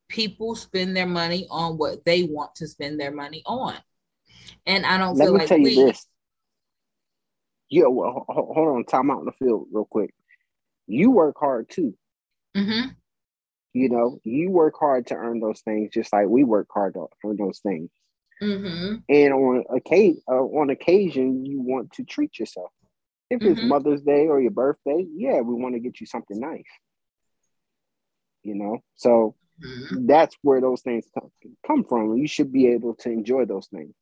people 0.09 0.55
spend 0.55 0.97
their 0.97 1.07
money 1.07 1.47
on 1.51 1.79
what 1.79 2.05
they 2.05 2.25
want 2.25 2.55
to 2.55 2.67
spend 2.67 2.99
their 2.99 3.13
money 3.13 3.43
on 3.47 3.75
and 4.67 4.85
i 4.85 4.99
don't 4.99 5.17
Let 5.17 5.27
feel 5.27 5.35
like 5.35 5.51
we 5.51 5.77
this. 5.77 6.07
Yeah, 7.71 7.87
well, 7.87 8.13
ho- 8.13 8.25
ho- 8.29 8.53
hold 8.53 8.69
on, 8.69 8.85
time 8.85 9.11
out 9.11 9.21
in 9.21 9.27
the 9.27 9.33
field 9.33 9.69
real 9.73 9.85
quick. 9.85 10.13
You 10.87 11.11
work 11.13 11.37
hard 11.39 11.69
too. 11.71 11.97
Mhm. 12.57 12.97
You 13.73 13.89
know, 13.89 14.19
you 14.25 14.51
work 14.51 14.75
hard 14.79 15.07
to 15.09 15.15
earn 15.15 15.39
those 15.41 15.61
things, 15.61 15.91
just 15.93 16.13
like 16.13 16.27
we 16.27 16.43
work 16.45 16.67
hard 16.73 16.95
to 16.95 17.07
earn 17.25 17.37
those 17.37 17.61
things. 17.61 17.91
Mhm. 18.43 19.05
And 19.09 19.33
on 19.33 19.65
occasion, 19.71 20.23
uh, 20.29 20.43
on 20.43 20.71
occasion, 20.71 21.47
you 21.47 21.61
want 21.61 21.93
to 21.93 22.05
treat 22.05 22.39
yourself. 22.39 22.73
If 23.31 23.43
it's 23.43 23.61
Mhm. 23.61 23.69
Mother's 23.69 24.03
Day 24.03 24.27
or 24.27 24.41
your 24.41 24.51
birthday, 24.51 25.07
yeah, 25.15 25.41
we 25.41 25.55
want 25.55 25.75
to 25.77 25.81
get 25.81 26.01
you 26.01 26.07
something 26.07 26.39
nice. 26.39 26.65
you 28.43 28.55
know. 28.55 28.79
So 28.97 29.37
mm-hmm. 29.63 30.07
that's 30.07 30.35
where 30.41 30.63
those 30.63 30.81
things 30.81 31.05
come, 31.13 31.31
come 31.67 31.85
from. 31.85 32.17
You 32.17 32.27
should 32.27 32.51
be 32.51 32.69
able 32.69 32.95
to 32.95 33.11
enjoy 33.11 33.45
those 33.45 33.67
things. 33.67 33.95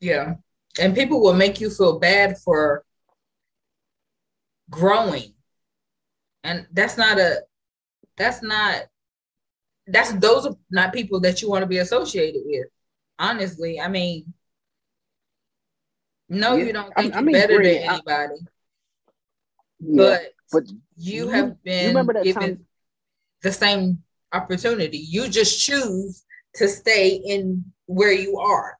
Yeah. 0.00 0.34
And 0.78 0.94
people 0.94 1.20
will 1.20 1.34
make 1.34 1.60
you 1.60 1.70
feel 1.70 1.98
bad 1.98 2.38
for 2.38 2.84
growing. 4.70 5.34
And 6.44 6.66
that's 6.72 6.96
not 6.96 7.18
a 7.18 7.42
that's 8.16 8.42
not 8.42 8.84
that's 9.86 10.12
those 10.12 10.46
are 10.46 10.56
not 10.70 10.92
people 10.92 11.20
that 11.20 11.42
you 11.42 11.50
want 11.50 11.62
to 11.62 11.66
be 11.66 11.78
associated 11.78 12.42
with. 12.44 12.66
Honestly, 13.18 13.80
I 13.80 13.88
mean, 13.88 14.32
no, 16.28 16.54
yeah. 16.54 16.64
you 16.64 16.72
don't 16.72 16.94
think 16.94 17.14
I, 17.14 17.18
I 17.18 17.20
mean, 17.22 17.34
you're 17.34 17.48
better 17.48 17.62
than 17.62 17.76
anybody. 17.76 18.06
I, 18.08 18.50
but, 19.80 20.22
but 20.52 20.68
you, 20.68 20.78
you 20.96 21.28
have 21.28 21.62
been 21.62 21.96
you 21.96 22.22
given 22.22 22.34
time? 22.34 22.66
the 23.42 23.52
same 23.52 24.02
opportunity. 24.32 24.98
You 24.98 25.28
just 25.28 25.60
choose 25.60 26.24
to 26.54 26.68
stay 26.68 27.14
in 27.14 27.64
where 27.86 28.12
you 28.12 28.38
are. 28.38 28.78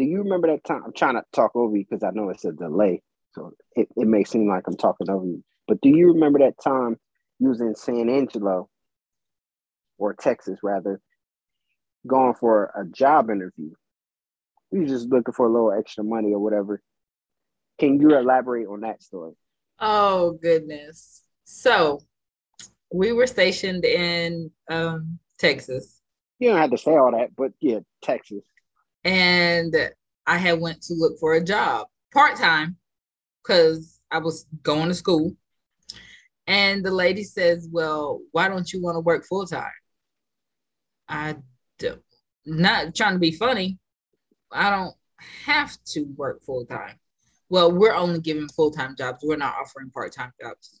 Do 0.00 0.06
you 0.06 0.22
remember 0.22 0.46
that 0.48 0.64
time? 0.64 0.82
I'm 0.82 0.94
trying 0.94 1.16
to 1.16 1.24
talk 1.30 1.54
over 1.54 1.76
you 1.76 1.84
because 1.84 2.02
I 2.02 2.08
know 2.10 2.30
it's 2.30 2.46
a 2.46 2.52
delay. 2.52 3.02
So 3.34 3.52
it, 3.76 3.86
it 3.98 4.08
may 4.08 4.24
seem 4.24 4.48
like 4.48 4.66
I'm 4.66 4.78
talking 4.78 5.10
over 5.10 5.26
you. 5.26 5.44
But 5.68 5.82
do 5.82 5.90
you 5.90 6.14
remember 6.14 6.38
that 6.38 6.54
time 6.58 6.96
you 7.38 7.50
was 7.50 7.60
in 7.60 7.74
San 7.74 8.08
Angelo 8.08 8.70
or 9.98 10.14
Texas 10.14 10.60
rather, 10.62 11.02
going 12.06 12.32
for 12.32 12.72
a 12.74 12.86
job 12.86 13.28
interview? 13.28 13.72
You 14.70 14.86
just 14.86 15.10
looking 15.10 15.34
for 15.34 15.46
a 15.46 15.52
little 15.52 15.70
extra 15.70 16.02
money 16.02 16.32
or 16.32 16.38
whatever. 16.38 16.80
Can 17.78 18.00
you 18.00 18.16
elaborate 18.16 18.68
on 18.68 18.80
that 18.80 19.02
story? 19.02 19.34
Oh 19.80 20.38
goodness. 20.40 21.24
So 21.44 22.00
we 22.90 23.12
were 23.12 23.26
stationed 23.26 23.84
in 23.84 24.50
um, 24.70 25.18
Texas. 25.38 26.00
You 26.38 26.48
don't 26.48 26.58
have 26.58 26.70
to 26.70 26.78
say 26.78 26.92
all 26.96 27.12
that, 27.12 27.36
but 27.36 27.50
yeah, 27.60 27.80
Texas. 28.02 28.44
And 29.04 29.74
I 30.26 30.36
had 30.36 30.60
went 30.60 30.82
to 30.82 30.94
look 30.94 31.18
for 31.18 31.34
a 31.34 31.44
job 31.44 31.86
part 32.12 32.36
time 32.36 32.76
because 33.42 34.00
I 34.10 34.18
was 34.18 34.46
going 34.62 34.88
to 34.88 34.94
school. 34.94 35.36
And 36.46 36.84
the 36.84 36.90
lady 36.90 37.22
says, 37.22 37.68
Well, 37.70 38.20
why 38.32 38.48
don't 38.48 38.72
you 38.72 38.82
want 38.82 38.96
to 38.96 39.00
work 39.00 39.24
full 39.24 39.46
time? 39.46 39.70
I 41.08 41.36
do 41.78 41.96
not 42.46 42.94
trying 42.94 43.14
to 43.14 43.18
be 43.18 43.32
funny. 43.32 43.78
I 44.52 44.70
don't 44.70 44.94
have 45.44 45.76
to 45.92 46.02
work 46.16 46.42
full 46.42 46.64
time. 46.64 46.98
Well, 47.48 47.72
we're 47.72 47.94
only 47.94 48.20
giving 48.20 48.48
full 48.48 48.70
time 48.70 48.94
jobs. 48.96 49.24
We're 49.24 49.36
not 49.36 49.56
offering 49.60 49.90
part 49.90 50.12
time 50.12 50.32
jobs. 50.40 50.80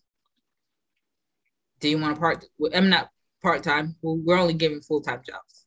Do 1.80 1.88
you 1.88 1.98
want 1.98 2.16
a 2.16 2.20
part? 2.20 2.44
I'm 2.74 2.90
not 2.90 3.10
part 3.42 3.62
time. 3.62 3.96
we're 4.02 4.38
only 4.38 4.54
giving 4.54 4.80
full 4.80 5.00
time 5.00 5.22
jobs. 5.26 5.59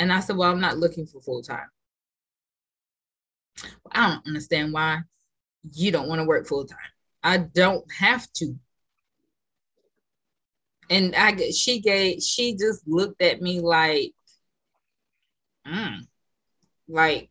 And 0.00 0.10
I 0.10 0.20
said, 0.20 0.38
Well, 0.38 0.50
I'm 0.50 0.62
not 0.62 0.78
looking 0.78 1.04
for 1.04 1.20
full 1.20 1.42
time. 1.42 1.68
I 3.92 4.08
don't 4.08 4.26
understand 4.26 4.72
why 4.72 5.00
you 5.74 5.92
don't 5.92 6.08
want 6.08 6.20
to 6.20 6.24
work 6.24 6.46
full 6.46 6.64
time. 6.64 6.78
I 7.22 7.36
don't 7.36 7.84
have 7.92 8.26
to. 8.36 8.54
And 10.88 11.14
I 11.14 11.50
she 11.50 11.80
gave 11.82 12.22
she 12.22 12.56
just 12.56 12.88
looked 12.88 13.20
at 13.20 13.42
me 13.42 13.60
like, 13.60 14.14
mm, 15.66 15.98
like, 16.88 17.28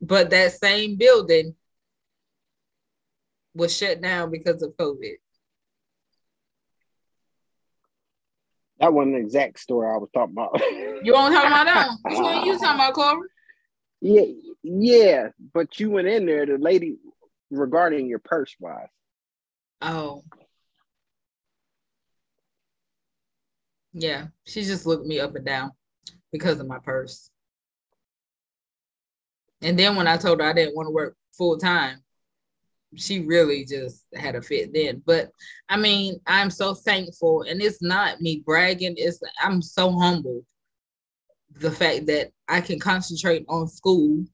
but 0.00 0.30
that 0.30 0.52
same 0.52 0.94
building 0.94 1.56
was 3.54 3.76
shut 3.76 4.00
down 4.00 4.30
because 4.30 4.62
of 4.62 4.76
COVID. 4.76 5.16
That 8.82 8.92
wasn't 8.92 9.14
the 9.14 9.20
exact 9.20 9.60
story 9.60 9.88
I 9.88 9.96
was 9.96 10.08
talking 10.12 10.32
about. 10.32 10.60
you 11.04 11.12
want 11.12 11.32
to 11.32 11.40
talk 11.40 11.46
about 11.46 11.66
that? 11.66 11.88
Which 12.02 12.18
one 12.18 12.44
you 12.44 12.58
talking 12.58 12.74
about, 12.74 12.94
Corey? 12.94 13.28
Yeah, 14.00 14.24
yeah, 14.64 15.28
but 15.54 15.78
you 15.78 15.88
went 15.90 16.08
in 16.08 16.26
there, 16.26 16.44
the 16.44 16.58
lady 16.58 16.96
regarding 17.52 18.08
your 18.08 18.18
purse 18.18 18.56
wise. 18.58 18.88
Oh. 19.80 20.24
Yeah, 23.92 24.26
she 24.46 24.62
just 24.62 24.84
looked 24.84 25.06
me 25.06 25.20
up 25.20 25.36
and 25.36 25.46
down 25.46 25.70
because 26.32 26.58
of 26.58 26.66
my 26.66 26.80
purse. 26.80 27.30
And 29.60 29.78
then 29.78 29.94
when 29.94 30.08
I 30.08 30.16
told 30.16 30.40
her 30.40 30.46
I 30.46 30.54
didn't 30.54 30.74
want 30.74 30.88
to 30.88 30.92
work 30.92 31.14
full 31.38 31.56
time, 31.56 31.98
she 32.96 33.20
really 33.20 33.64
just 33.64 34.04
had 34.14 34.34
a 34.34 34.42
fit 34.42 34.72
then. 34.72 35.02
But 35.06 35.30
I 35.68 35.76
mean, 35.76 36.20
I'm 36.26 36.50
so 36.50 36.74
thankful, 36.74 37.42
and 37.42 37.62
it's 37.62 37.82
not 37.82 38.20
me 38.20 38.42
bragging. 38.44 38.94
It's 38.96 39.20
I'm 39.42 39.62
so 39.62 39.92
humbled 39.92 40.44
the 41.56 41.70
fact 41.70 42.06
that 42.06 42.30
I 42.48 42.60
can 42.60 42.78
concentrate 42.78 43.44
on 43.48 43.68
school 43.68 44.24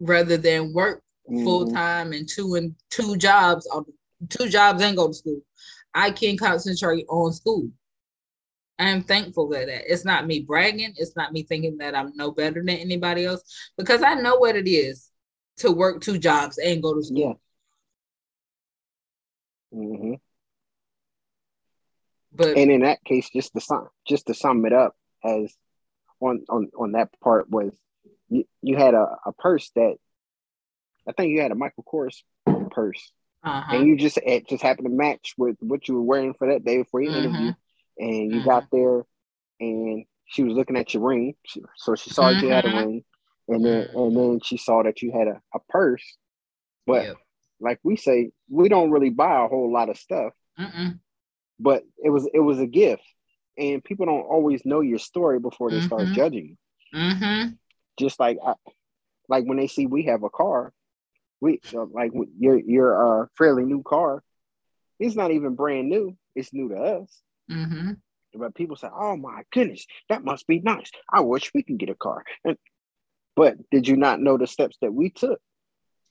rather 0.00 0.36
than 0.36 0.72
work 0.72 1.02
mm-hmm. 1.30 1.44
full 1.44 1.72
time 1.72 2.12
and 2.12 2.28
two 2.28 2.54
and 2.54 2.74
two 2.90 3.16
jobs 3.16 3.66
on 3.68 3.84
two 4.28 4.48
jobs 4.48 4.82
and 4.82 4.96
go 4.96 5.08
to 5.08 5.14
school. 5.14 5.40
I 5.94 6.10
can 6.10 6.36
concentrate 6.36 7.06
on 7.08 7.32
school. 7.32 7.68
I'm 8.78 9.02
thankful 9.02 9.50
for 9.50 9.64
that. 9.64 9.92
It's 9.92 10.04
not 10.04 10.26
me 10.26 10.40
bragging. 10.40 10.94
It's 10.96 11.16
not 11.16 11.32
me 11.32 11.44
thinking 11.44 11.78
that 11.78 11.94
I'm 11.94 12.12
no 12.16 12.32
better 12.32 12.60
than 12.60 12.70
anybody 12.70 13.24
else 13.24 13.42
because 13.76 14.02
I 14.02 14.14
know 14.14 14.36
what 14.36 14.56
it 14.56 14.68
is 14.68 15.10
to 15.58 15.70
work 15.70 16.00
two 16.00 16.18
jobs 16.18 16.58
and 16.58 16.82
go 16.82 16.94
to 16.94 17.02
school. 17.02 17.40
Yeah. 19.72 19.78
Mm-hmm. 19.78 20.14
But 22.32 22.56
and 22.56 22.70
in 22.70 22.80
that 22.82 23.04
case, 23.04 23.30
just 23.30 23.54
to 23.54 23.60
sum 23.60 23.88
just 24.06 24.26
to 24.26 24.34
sum 24.34 24.66
it 24.66 24.72
up, 24.72 24.96
as 25.24 25.54
on 26.20 26.44
on 26.48 26.70
on 26.76 26.92
that 26.92 27.10
part 27.22 27.48
was 27.48 27.72
you, 28.28 28.44
you 28.60 28.76
had 28.76 28.94
a, 28.94 29.06
a 29.26 29.32
purse 29.32 29.70
that 29.76 29.96
I 31.08 31.12
think 31.12 31.30
you 31.30 31.42
had 31.42 31.52
a 31.52 31.56
Michael 31.56 31.84
Kors 31.84 32.22
purse, 32.70 33.12
uh-huh. 33.44 33.76
and 33.76 33.86
you 33.86 33.96
just 33.96 34.18
it 34.18 34.48
just 34.48 34.62
happened 34.62 34.86
to 34.86 34.94
match 34.94 35.34
with 35.38 35.56
what 35.60 35.86
you 35.86 35.94
were 35.94 36.02
wearing 36.02 36.34
for 36.34 36.48
that 36.48 36.64
day 36.64 36.84
for 36.90 37.00
your 37.00 37.12
mm-hmm. 37.12 37.24
interview, 37.26 37.52
and 37.98 38.32
you 38.32 38.38
mm-hmm. 38.38 38.48
got 38.48 38.66
there, 38.70 39.04
and 39.60 40.04
she 40.26 40.42
was 40.42 40.54
looking 40.54 40.76
at 40.76 40.94
your 40.94 41.02
ring, 41.02 41.34
so 41.76 41.94
she 41.94 42.10
saw 42.10 42.30
mm-hmm. 42.30 42.44
you 42.44 42.50
had 42.50 42.64
a 42.64 42.68
mm-hmm. 42.68 42.78
ring, 42.78 43.04
and 43.48 43.64
then 43.64 43.88
and 43.94 44.16
then 44.16 44.40
she 44.42 44.56
saw 44.56 44.82
that 44.82 45.02
you 45.02 45.12
had 45.12 45.28
a, 45.28 45.40
a 45.54 45.58
purse, 45.68 46.16
but 46.86 47.04
yep. 47.04 47.16
like 47.60 47.78
we 47.82 47.96
say, 47.96 48.30
we 48.48 48.68
don't 48.68 48.90
really 48.90 49.10
buy 49.10 49.44
a 49.44 49.48
whole 49.48 49.72
lot 49.72 49.88
of 49.88 49.96
stuff. 49.96 50.32
Mm-mm 50.58 50.98
but 51.58 51.84
it 52.02 52.10
was 52.10 52.28
it 52.32 52.40
was 52.40 52.58
a 52.58 52.66
gift 52.66 53.02
and 53.56 53.84
people 53.84 54.06
don't 54.06 54.22
always 54.22 54.64
know 54.64 54.80
your 54.80 54.98
story 54.98 55.38
before 55.38 55.70
they 55.70 55.78
mm-hmm. 55.78 55.86
start 55.86 56.08
judging 56.12 56.56
you 56.92 56.98
mm-hmm. 56.98 57.50
just 57.98 58.18
like 58.18 58.38
I, 58.44 58.54
like 59.28 59.44
when 59.44 59.58
they 59.58 59.68
see 59.68 59.86
we 59.86 60.04
have 60.04 60.22
a 60.22 60.30
car 60.30 60.72
we 61.40 61.60
like 61.92 62.12
your 62.38 62.58
your 62.58 63.22
uh 63.22 63.26
fairly 63.36 63.64
new 63.64 63.82
car 63.82 64.22
it's 64.98 65.16
not 65.16 65.30
even 65.30 65.54
brand 65.54 65.88
new 65.88 66.16
it's 66.34 66.52
new 66.52 66.68
to 66.70 66.76
us 66.76 67.22
mm-hmm. 67.50 67.92
but 68.34 68.54
people 68.54 68.76
say 68.76 68.88
oh 68.94 69.16
my 69.16 69.42
goodness 69.52 69.86
that 70.08 70.24
must 70.24 70.46
be 70.46 70.60
nice 70.60 70.90
i 71.12 71.20
wish 71.20 71.50
we 71.54 71.62
could 71.62 71.78
get 71.78 71.90
a 71.90 71.94
car 71.94 72.24
and, 72.44 72.56
but 73.36 73.56
did 73.70 73.86
you 73.88 73.96
not 73.96 74.20
know 74.20 74.38
the 74.38 74.46
steps 74.46 74.76
that 74.80 74.92
we 74.92 75.10
took 75.10 75.40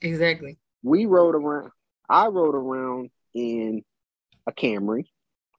exactly 0.01 0.57
we 0.83 1.05
rode 1.05 1.35
around 1.35 1.71
i 2.09 2.27
rode 2.27 2.55
around 2.55 3.09
in 3.33 3.83
a 4.47 4.51
camry 4.51 5.05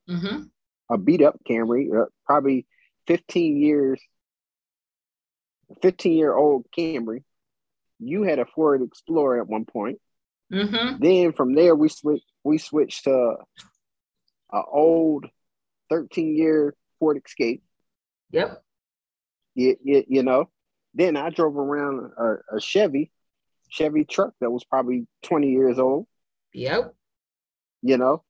mm-hmm. 0.09 0.43
a 0.91 0.99
beat 0.99 1.23
up 1.23 1.39
Camry, 1.49 1.89
uh, 1.95 2.07
probably 2.27 2.67
15 3.07 3.61
years, 3.61 4.01
15 5.83 6.13
year 6.13 6.35
old 6.35 6.67
Camry. 6.77 7.23
You 7.99 8.23
had 8.23 8.39
a 8.39 8.47
Ford 8.47 8.83
Explorer 8.83 9.41
at 9.41 9.49
one 9.49 9.65
point. 9.65 9.99
Mm-hmm. 10.53 11.03
Then 11.03 11.33
from 11.33 11.55
there 11.55 11.75
we 11.75 11.89
switched 11.89 12.27
we 12.43 12.59
switched 12.59 13.05
to 13.05 13.37
a 14.53 14.63
old 14.71 15.27
13 15.95 16.37
year 16.37 16.75
Ford 16.99 17.21
Escape. 17.25 17.63
Yep. 18.31 18.63
You, 19.55 19.77
you, 19.85 20.05
you 20.09 20.23
know, 20.25 20.51
then 20.95 21.17
I 21.17 21.31
drove 21.31 21.57
around 21.57 22.11
a, 22.19 22.57
a 22.57 22.61
Chevy, 22.61 23.13
Chevy 23.69 24.05
truck 24.05 24.33
that 24.41 24.51
was 24.51 24.65
probably 24.65 25.07
20 25.23 25.51
years 25.51 25.79
old. 25.79 26.07
Yep. 26.53 26.95
You 27.83 27.99
know, 27.99 28.25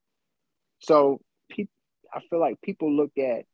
so 0.81 1.20
I 2.14 2.20
feel 2.29 2.40
like 2.40 2.61
people 2.62 2.94
look 2.94 3.12
at 3.18 3.44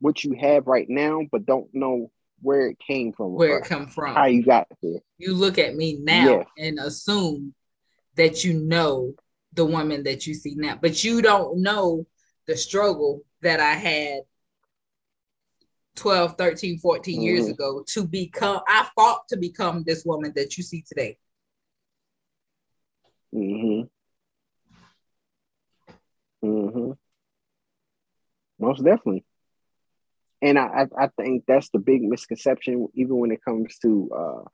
what 0.00 0.24
you 0.24 0.36
have 0.40 0.66
right 0.66 0.86
now, 0.88 1.22
but 1.30 1.46
don't 1.46 1.68
know 1.72 2.10
where 2.40 2.68
it 2.68 2.78
came 2.78 3.12
from. 3.12 3.34
Where 3.34 3.58
it 3.58 3.64
come 3.64 3.86
from. 3.88 4.14
How 4.14 4.26
you 4.26 4.44
got 4.44 4.66
there. 4.82 5.00
You 5.18 5.34
look 5.34 5.58
at 5.58 5.74
me 5.74 5.98
now 6.00 6.44
and 6.58 6.78
assume 6.78 7.54
that 8.16 8.44
you 8.44 8.54
know 8.54 9.12
the 9.52 9.64
woman 9.64 10.04
that 10.04 10.26
you 10.26 10.34
see 10.34 10.54
now, 10.54 10.78
but 10.80 11.04
you 11.04 11.22
don't 11.22 11.62
know 11.62 12.06
the 12.46 12.56
struggle 12.56 13.22
that 13.42 13.60
I 13.60 13.74
had 13.74 14.20
12, 15.96 16.36
13, 16.36 16.78
14 16.78 17.14
mm-hmm. 17.14 17.22
years 17.22 17.48
ago 17.48 17.84
to 17.88 18.06
become, 18.06 18.60
I 18.68 18.86
fought 18.94 19.28
to 19.28 19.36
become 19.36 19.82
this 19.84 20.04
woman 20.04 20.32
that 20.36 20.56
you 20.56 20.62
see 20.62 20.82
today. 20.82 21.16
Mm-hmm. 23.34 23.82
Mm-hmm. 26.46 26.92
Most 28.58 28.84
definitely. 28.84 29.24
And 30.42 30.58
I, 30.58 30.86
I 30.98 31.08
think 31.20 31.44
that's 31.48 31.70
the 31.70 31.78
big 31.78 32.02
misconception, 32.02 32.88
even 32.94 33.16
when 33.16 33.32
it 33.32 33.42
comes 33.42 33.78
to 33.78 34.10
uh, 34.16 34.44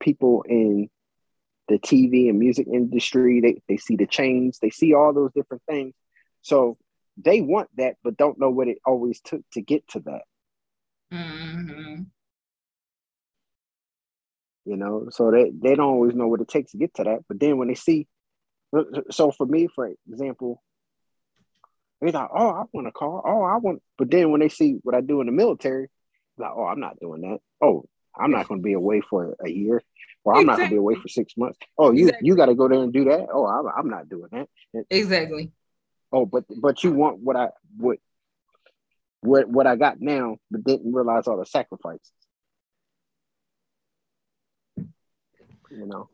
people 0.00 0.44
in 0.48 0.90
the 1.68 1.78
TV 1.78 2.28
and 2.28 2.38
music 2.38 2.66
industry. 2.66 3.40
They, 3.40 3.62
they 3.68 3.76
see 3.76 3.96
the 3.96 4.06
chains, 4.06 4.58
they 4.60 4.70
see 4.70 4.92
all 4.92 5.12
those 5.12 5.30
different 5.34 5.62
things. 5.68 5.94
So 6.44 6.76
they 7.16 7.40
want 7.40 7.70
that, 7.78 7.96
but 8.04 8.18
don't 8.18 8.38
know 8.38 8.50
what 8.50 8.68
it 8.68 8.78
always 8.84 9.20
took 9.20 9.40
to 9.52 9.62
get 9.62 9.88
to 9.88 10.00
that. 10.00 10.22
Mm-hmm. 11.10 12.02
You 14.66 14.76
know, 14.76 15.08
so 15.10 15.30
they, 15.30 15.50
they 15.50 15.74
don't 15.74 15.94
always 15.94 16.14
know 16.14 16.28
what 16.28 16.42
it 16.42 16.48
takes 16.48 16.72
to 16.72 16.76
get 16.76 16.94
to 16.94 17.04
that. 17.04 17.20
But 17.28 17.40
then 17.40 17.56
when 17.56 17.68
they 17.68 17.74
see, 17.74 18.06
so 19.10 19.30
for 19.30 19.46
me, 19.46 19.68
for 19.74 19.90
example, 20.10 20.62
they 22.02 22.12
thought, 22.12 22.30
oh, 22.34 22.50
I 22.50 22.64
want 22.72 22.88
a 22.88 22.92
car. 22.92 23.22
Oh, 23.26 23.42
I 23.42 23.56
want. 23.56 23.82
But 23.96 24.10
then 24.10 24.30
when 24.30 24.40
they 24.40 24.50
see 24.50 24.78
what 24.82 24.94
I 24.94 25.00
do 25.00 25.20
in 25.20 25.26
the 25.26 25.32
military, 25.32 25.88
like, 26.36 26.50
oh, 26.54 26.64
I'm 26.64 26.80
not 26.80 27.00
doing 27.00 27.22
that. 27.22 27.38
Oh, 27.62 27.86
I'm 28.14 28.30
not 28.30 28.48
going 28.48 28.60
to 28.60 28.64
be 28.64 28.74
away 28.74 29.00
for 29.00 29.34
a 29.42 29.48
year, 29.48 29.82
or 30.24 30.34
I'm 30.34 30.40
exactly. 30.40 30.46
not 30.46 30.56
going 30.56 30.68
to 30.68 30.74
be 30.74 30.78
away 30.78 30.94
for 30.96 31.08
six 31.08 31.36
months. 31.38 31.58
Oh, 31.78 31.90
you 31.92 32.08
exactly. 32.08 32.28
you 32.28 32.36
got 32.36 32.46
to 32.46 32.54
go 32.54 32.68
there 32.68 32.82
and 32.82 32.92
do 32.92 33.04
that. 33.04 33.28
Oh, 33.32 33.46
I'm, 33.46 33.66
I'm 33.78 33.88
not 33.88 34.10
doing 34.10 34.28
that. 34.32 34.48
Exactly. 34.90 35.52
Oh, 36.14 36.24
but 36.26 36.44
but 36.48 36.84
you 36.84 36.92
want 36.92 37.18
what 37.18 37.34
I 37.34 37.48
what 37.76 37.98
what 39.20 39.48
what 39.48 39.66
I 39.66 39.74
got 39.74 40.00
now, 40.00 40.36
but 40.48 40.62
didn't 40.62 40.92
realize 40.92 41.26
all 41.26 41.38
the 41.38 41.44
sacrifices. 41.44 42.12
You 44.76 45.86
know. 45.86 46.08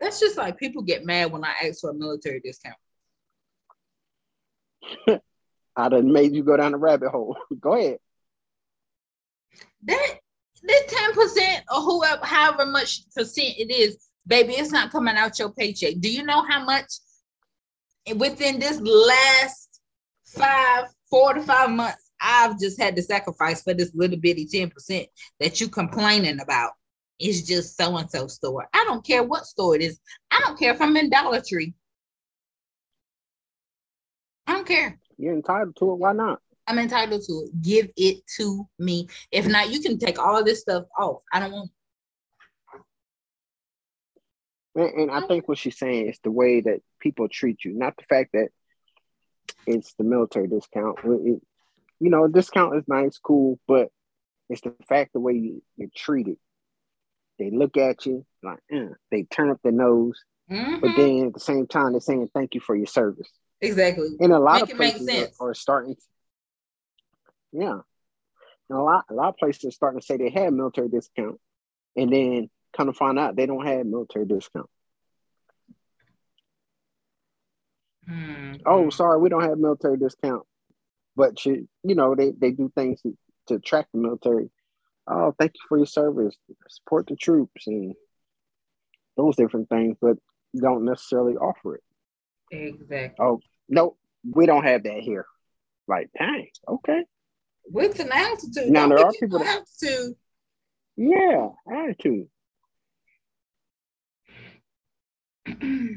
That's 0.00 0.18
just 0.18 0.36
like 0.36 0.58
people 0.58 0.82
get 0.82 1.04
mad 1.04 1.30
when 1.30 1.44
I 1.44 1.52
ask 1.64 1.82
for 1.82 1.90
a 1.90 1.94
military 1.94 2.40
discount. 2.40 2.76
I 5.76 5.88
done 5.88 6.12
made 6.12 6.34
you 6.34 6.42
go 6.42 6.56
down 6.56 6.72
the 6.72 6.78
rabbit 6.78 7.10
hole. 7.10 7.36
go 7.60 7.74
ahead. 7.74 7.98
That 9.84 10.18
this 10.66 10.92
10% 10.92 11.62
or 11.72 11.80
whoever 11.82 12.24
however 12.24 12.66
much 12.66 13.02
percent 13.14 13.54
it 13.58 13.70
is, 13.70 14.08
baby, 14.26 14.54
it's 14.54 14.72
not 14.72 14.90
coming 14.90 15.16
out 15.16 15.38
your 15.38 15.50
paycheck. 15.50 15.94
Do 16.00 16.10
you 16.10 16.22
know 16.24 16.42
how 16.42 16.64
much 16.64 16.92
within 18.16 18.58
this 18.58 18.80
last 18.80 19.80
five, 20.24 20.86
four 21.10 21.34
to 21.34 21.42
five 21.42 21.70
months, 21.70 22.10
I've 22.20 22.58
just 22.58 22.80
had 22.80 22.96
to 22.96 23.02
sacrifice 23.02 23.62
for 23.62 23.74
this 23.74 23.92
little 23.94 24.18
bitty 24.18 24.46
10% 24.46 25.06
that 25.40 25.60
you 25.60 25.68
complaining 25.68 26.40
about? 26.40 26.72
It's 27.18 27.42
just 27.42 27.76
so 27.76 27.96
and 27.96 28.10
so 28.10 28.26
store. 28.26 28.68
I 28.74 28.84
don't 28.84 29.04
care 29.04 29.22
what 29.22 29.46
store 29.46 29.74
it 29.74 29.82
is. 29.82 29.98
I 30.30 30.40
don't 30.44 30.58
care 30.58 30.74
if 30.74 30.80
I'm 30.80 30.96
in 30.96 31.08
Dollar 31.08 31.40
Tree. 31.46 31.72
I 34.46 34.52
don't 34.52 34.66
care. 34.66 34.98
You're 35.16 35.34
entitled 35.34 35.76
to 35.76 35.92
it. 35.92 35.98
Why 35.98 36.12
not? 36.12 36.40
I'm 36.66 36.78
entitled 36.78 37.22
to 37.26 37.32
it. 37.46 37.62
Give 37.62 37.88
it 37.96 38.26
to 38.38 38.68
me. 38.78 39.08
If 39.30 39.46
not, 39.46 39.70
you 39.70 39.80
can 39.80 39.98
take 39.98 40.18
all 40.18 40.42
this 40.44 40.60
stuff 40.60 40.84
off. 40.98 41.22
I 41.32 41.40
don't 41.40 41.52
want. 41.52 41.70
And, 44.74 44.90
and 45.00 45.10
I 45.10 45.26
think 45.26 45.48
what 45.48 45.58
she's 45.58 45.78
saying 45.78 46.08
is 46.08 46.18
the 46.22 46.30
way 46.30 46.60
that 46.60 46.80
people 47.00 47.28
treat 47.28 47.64
you, 47.64 47.72
not 47.72 47.96
the 47.96 48.04
fact 48.04 48.30
that 48.34 48.48
it's 49.66 49.94
the 49.94 50.04
military 50.04 50.48
discount. 50.48 50.98
It, 51.04 51.40
you 51.98 52.10
know, 52.10 52.28
discount 52.28 52.76
is 52.76 52.84
nice, 52.86 53.18
cool, 53.18 53.58
but 53.66 53.88
it's 54.48 54.60
the 54.60 54.74
fact 54.88 55.12
the 55.12 55.20
way 55.20 55.32
you, 55.32 55.62
you're 55.76 55.88
treated. 55.94 56.36
They 57.38 57.50
look 57.50 57.76
at 57.76 58.06
you 58.06 58.24
like, 58.42 58.58
eh, 58.70 58.88
they 59.10 59.24
turn 59.24 59.50
up 59.50 59.60
their 59.62 59.72
nose, 59.72 60.22
mm-hmm. 60.50 60.80
but 60.80 60.96
then 60.96 61.26
at 61.26 61.34
the 61.34 61.40
same 61.40 61.66
time, 61.66 61.92
they're 61.92 62.00
saying 62.00 62.28
thank 62.34 62.54
you 62.54 62.60
for 62.60 62.74
your 62.74 62.86
service. 62.86 63.28
Exactly. 63.60 64.08
And 64.20 64.32
a 64.32 64.38
lot 64.38 64.62
make 64.62 64.70
of 64.70 64.76
places 64.76 65.32
are, 65.40 65.50
are, 65.50 65.54
starting. 65.54 65.96
Yeah, 67.58 67.80
and 68.68 68.78
a 68.78 68.82
lot 68.82 69.04
a 69.10 69.14
lot 69.14 69.28
of 69.28 69.36
places 69.36 69.64
are 69.64 69.70
starting 69.70 70.00
to 70.00 70.06
say 70.06 70.16
they 70.16 70.30
have 70.30 70.52
military 70.52 70.88
discount, 70.88 71.40
and 71.96 72.12
then 72.12 72.50
kind 72.76 72.88
of 72.88 72.96
find 72.96 73.18
out 73.18 73.36
they 73.36 73.46
don't 73.46 73.66
have 73.66 73.86
military 73.86 74.26
discount. 74.26 74.68
Mm-hmm. 78.08 78.54
Oh, 78.66 78.90
sorry, 78.90 79.18
we 79.20 79.28
don't 79.28 79.42
have 79.42 79.58
military 79.58 79.96
discount, 79.96 80.44
but 81.16 81.44
you 81.44 81.68
you 81.82 81.94
know 81.94 82.14
they 82.14 82.32
they 82.32 82.50
do 82.50 82.70
things 82.74 83.00
to, 83.02 83.16
to 83.48 83.54
attract 83.54 83.92
the 83.92 83.98
military 83.98 84.50
oh, 85.06 85.34
thank 85.38 85.52
you 85.54 85.60
for 85.68 85.78
your 85.78 85.86
service, 85.86 86.36
support 86.68 87.06
the 87.06 87.16
troops, 87.16 87.66
and 87.66 87.94
those 89.16 89.36
different 89.36 89.68
things, 89.68 89.96
but 90.00 90.16
don't 90.60 90.84
necessarily 90.84 91.36
offer 91.36 91.76
it. 91.76 91.82
Exactly. 92.50 93.24
Oh, 93.24 93.40
no, 93.68 93.96
we 94.24 94.46
don't 94.46 94.64
have 94.64 94.82
that 94.84 95.00
here. 95.00 95.26
Like, 95.88 96.10
dang, 96.18 96.48
okay. 96.68 97.04
With 97.70 97.98
an 98.00 98.10
altitude. 98.12 98.70
Now, 98.70 98.88
there 98.88 98.98
are 98.98 99.12
people 99.12 99.40
that. 99.40 99.64
Altitude. 99.82 100.16
Yeah, 100.96 101.48
attitude. 101.70 102.28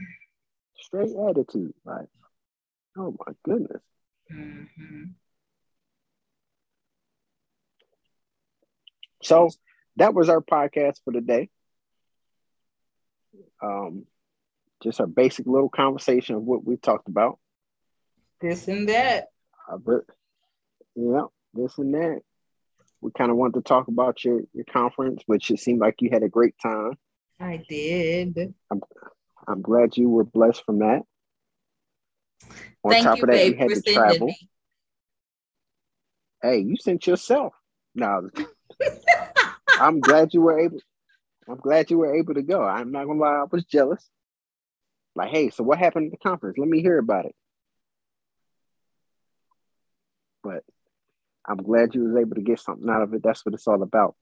Straight 0.82 1.16
attitude. 1.30 1.74
Like, 1.86 2.08
oh 2.98 3.16
my 3.26 3.34
goodness. 3.44 3.82
Mm-hmm. 4.34 5.04
So 9.22 9.50
that 9.98 10.14
was 10.14 10.30
our 10.30 10.42
podcast 10.42 11.00
for 11.04 11.14
today. 11.14 11.50
Um, 13.62 14.06
just 14.82 15.00
a 15.00 15.08
basic 15.08 15.46
little 15.46 15.70
conversation 15.70 16.36
of 16.36 16.44
what 16.44 16.66
we 16.66 16.78
talked 16.78 17.10
about. 17.10 17.38
This 18.40 18.68
and 18.68 18.88
that. 18.90 19.28
Uh, 19.72 19.78
but, 19.78 20.02
yeah, 20.96 21.26
this 21.54 21.78
and 21.78 21.94
that. 21.94 22.22
We 23.02 23.12
kind 23.18 23.32
of 23.32 23.38
wanted 23.38 23.56
to 23.56 23.62
talk 23.62 23.88
about 23.88 24.24
your 24.24 24.42
your 24.54 24.66
conference, 24.66 25.24
which 25.26 25.52
it 25.52 25.60
seemed 25.60 25.80
like 25.80 26.02
you 26.02 26.10
had 26.12 26.24
a 26.24 26.30
great 26.30 26.56
time. 26.62 26.98
I 27.40 27.64
did. 27.68 28.54
I'm, 28.70 28.82
I'm 29.48 29.62
glad 29.62 29.96
you 29.96 30.10
were 30.10 30.26
blessed 30.26 30.64
from 30.66 30.80
that. 30.80 31.04
On 32.84 32.92
Thank 32.92 33.06
top 33.06 33.18
you, 33.18 33.24
of 33.24 33.30
that, 33.30 33.36
babe, 33.36 33.54
you 33.54 33.58
had 33.58 33.74
to 33.74 33.82
travel. 33.82 34.28
Me. 34.28 34.50
Hey, 36.42 36.60
you 36.60 36.76
sent 36.78 37.08
yourself. 37.08 37.54
Now 37.96 38.22
I'm 39.80 40.00
glad 40.00 40.34
you 40.34 40.42
were 40.42 40.60
able. 40.60 40.80
I'm 41.48 41.58
glad 41.58 41.90
you 41.90 41.98
were 41.98 42.16
able 42.16 42.36
to 42.36 42.44
go. 42.44 42.64
I'm 42.64 42.92
not 42.92 43.06
gonna 43.06 43.20
lie, 43.20 43.42
I 43.42 43.44
was 43.50 43.66
jealous. 43.66 44.08
Like, 45.16 45.32
hey, 45.32 45.50
so 45.50 45.64
what 45.64 45.80
happened 45.80 46.08
at 46.08 46.12
the 46.12 46.30
conference? 46.30 46.58
Let 46.58 46.70
me 46.70 46.82
hear 46.82 46.98
about 46.98 47.26
it. 47.26 47.36
But 50.44 50.64
I'm 51.50 51.58
glad 51.58 51.96
you 51.96 52.04
was 52.04 52.16
able 52.22 52.36
to 52.36 52.42
get 52.42 52.60
something 52.60 52.90
out 52.90 53.02
of 53.02 53.14
it. 53.14 53.24
That's 53.24 53.46
what 53.46 53.56
it's 53.56 53.68
all 53.68 53.82
about. 53.82 54.16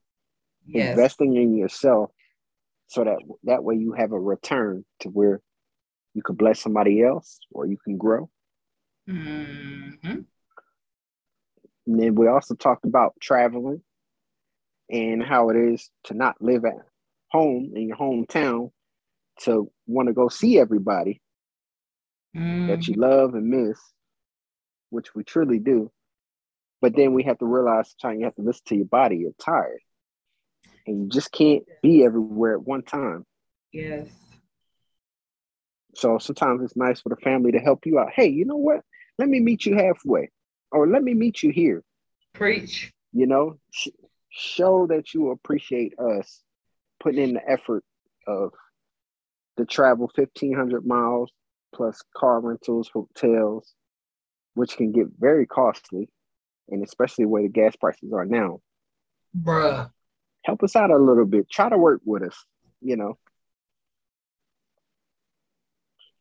Yes. 0.66 0.90
Investing 0.90 1.36
in 1.36 1.56
yourself 1.56 2.10
so 2.88 3.04
that 3.04 3.18
that 3.44 3.62
way 3.62 3.76
you 3.76 3.92
have 3.92 4.12
a 4.12 4.18
return 4.18 4.84
to 5.00 5.08
where 5.08 5.40
you 6.14 6.22
can 6.22 6.36
bless 6.36 6.60
somebody 6.60 7.02
else 7.02 7.38
or 7.52 7.66
you 7.66 7.76
can 7.84 7.98
grow. 7.98 8.30
Mm-hmm. 9.08 10.20
And 11.86 12.00
then 12.00 12.14
we 12.14 12.28
also 12.28 12.54
talked 12.54 12.84
about 12.84 13.14
traveling 13.20 13.82
and 14.90 15.22
how 15.22 15.50
it 15.50 15.56
is 15.56 15.90
to 16.04 16.14
not 16.14 16.36
live 16.40 16.64
at 16.64 16.74
home 17.30 17.72
in 17.74 17.88
your 17.88 17.96
hometown 17.96 18.70
to 19.40 19.70
want 19.86 20.08
to 20.08 20.14
go 20.14 20.28
see 20.28 20.58
everybody 20.58 21.20
mm. 22.36 22.68
that 22.68 22.88
you 22.88 22.94
love 22.94 23.34
and 23.34 23.48
miss, 23.48 23.78
which 24.90 25.14
we 25.14 25.24
truly 25.24 25.58
do. 25.58 25.90
But 26.80 26.94
then 26.94 27.12
we 27.12 27.24
have 27.24 27.38
to 27.38 27.46
realize 27.46 27.94
sometimes 27.98 28.20
you 28.20 28.24
have 28.26 28.34
to 28.36 28.42
listen 28.42 28.62
to 28.68 28.76
your 28.76 28.86
body, 28.86 29.16
you're 29.16 29.32
tired. 29.40 29.80
And 30.86 31.02
you 31.02 31.08
just 31.08 31.32
can't 31.32 31.64
be 31.82 32.04
everywhere 32.04 32.54
at 32.54 32.62
one 32.62 32.82
time. 32.82 33.24
Yes. 33.72 34.08
So 35.94 36.18
sometimes 36.18 36.62
it's 36.62 36.76
nice 36.76 37.00
for 37.00 37.08
the 37.08 37.16
family 37.16 37.52
to 37.52 37.58
help 37.58 37.84
you 37.84 37.98
out. 37.98 38.10
Hey, 38.14 38.28
you 38.28 38.44
know 38.44 38.56
what? 38.56 38.80
Let 39.18 39.28
me 39.28 39.40
meet 39.40 39.66
you 39.66 39.76
halfway, 39.76 40.30
or 40.70 40.86
let 40.86 41.02
me 41.02 41.12
meet 41.12 41.42
you 41.42 41.50
here. 41.50 41.82
Preach. 42.34 42.92
You 43.12 43.26
know, 43.26 43.58
show 44.30 44.86
that 44.86 45.12
you 45.12 45.30
appreciate 45.30 45.98
us 45.98 46.42
putting 47.00 47.22
in 47.22 47.34
the 47.34 47.50
effort 47.50 47.82
of 48.26 48.52
the 49.56 49.64
travel 49.64 50.10
1500 50.14 50.86
miles 50.86 51.32
plus 51.74 52.02
car 52.16 52.40
rentals 52.40 52.88
hotels 52.92 53.74
which 54.54 54.76
can 54.76 54.92
get 54.92 55.06
very 55.18 55.46
costly 55.46 56.08
and 56.68 56.84
especially 56.84 57.26
where 57.26 57.42
the 57.42 57.48
gas 57.48 57.74
prices 57.76 58.12
are 58.12 58.24
now 58.24 58.60
bruh 59.36 59.90
help 60.44 60.62
us 60.62 60.76
out 60.76 60.90
a 60.90 60.96
little 60.96 61.26
bit 61.26 61.50
try 61.50 61.68
to 61.68 61.78
work 61.78 62.00
with 62.04 62.22
us 62.22 62.44
you 62.80 62.96
know 62.96 63.18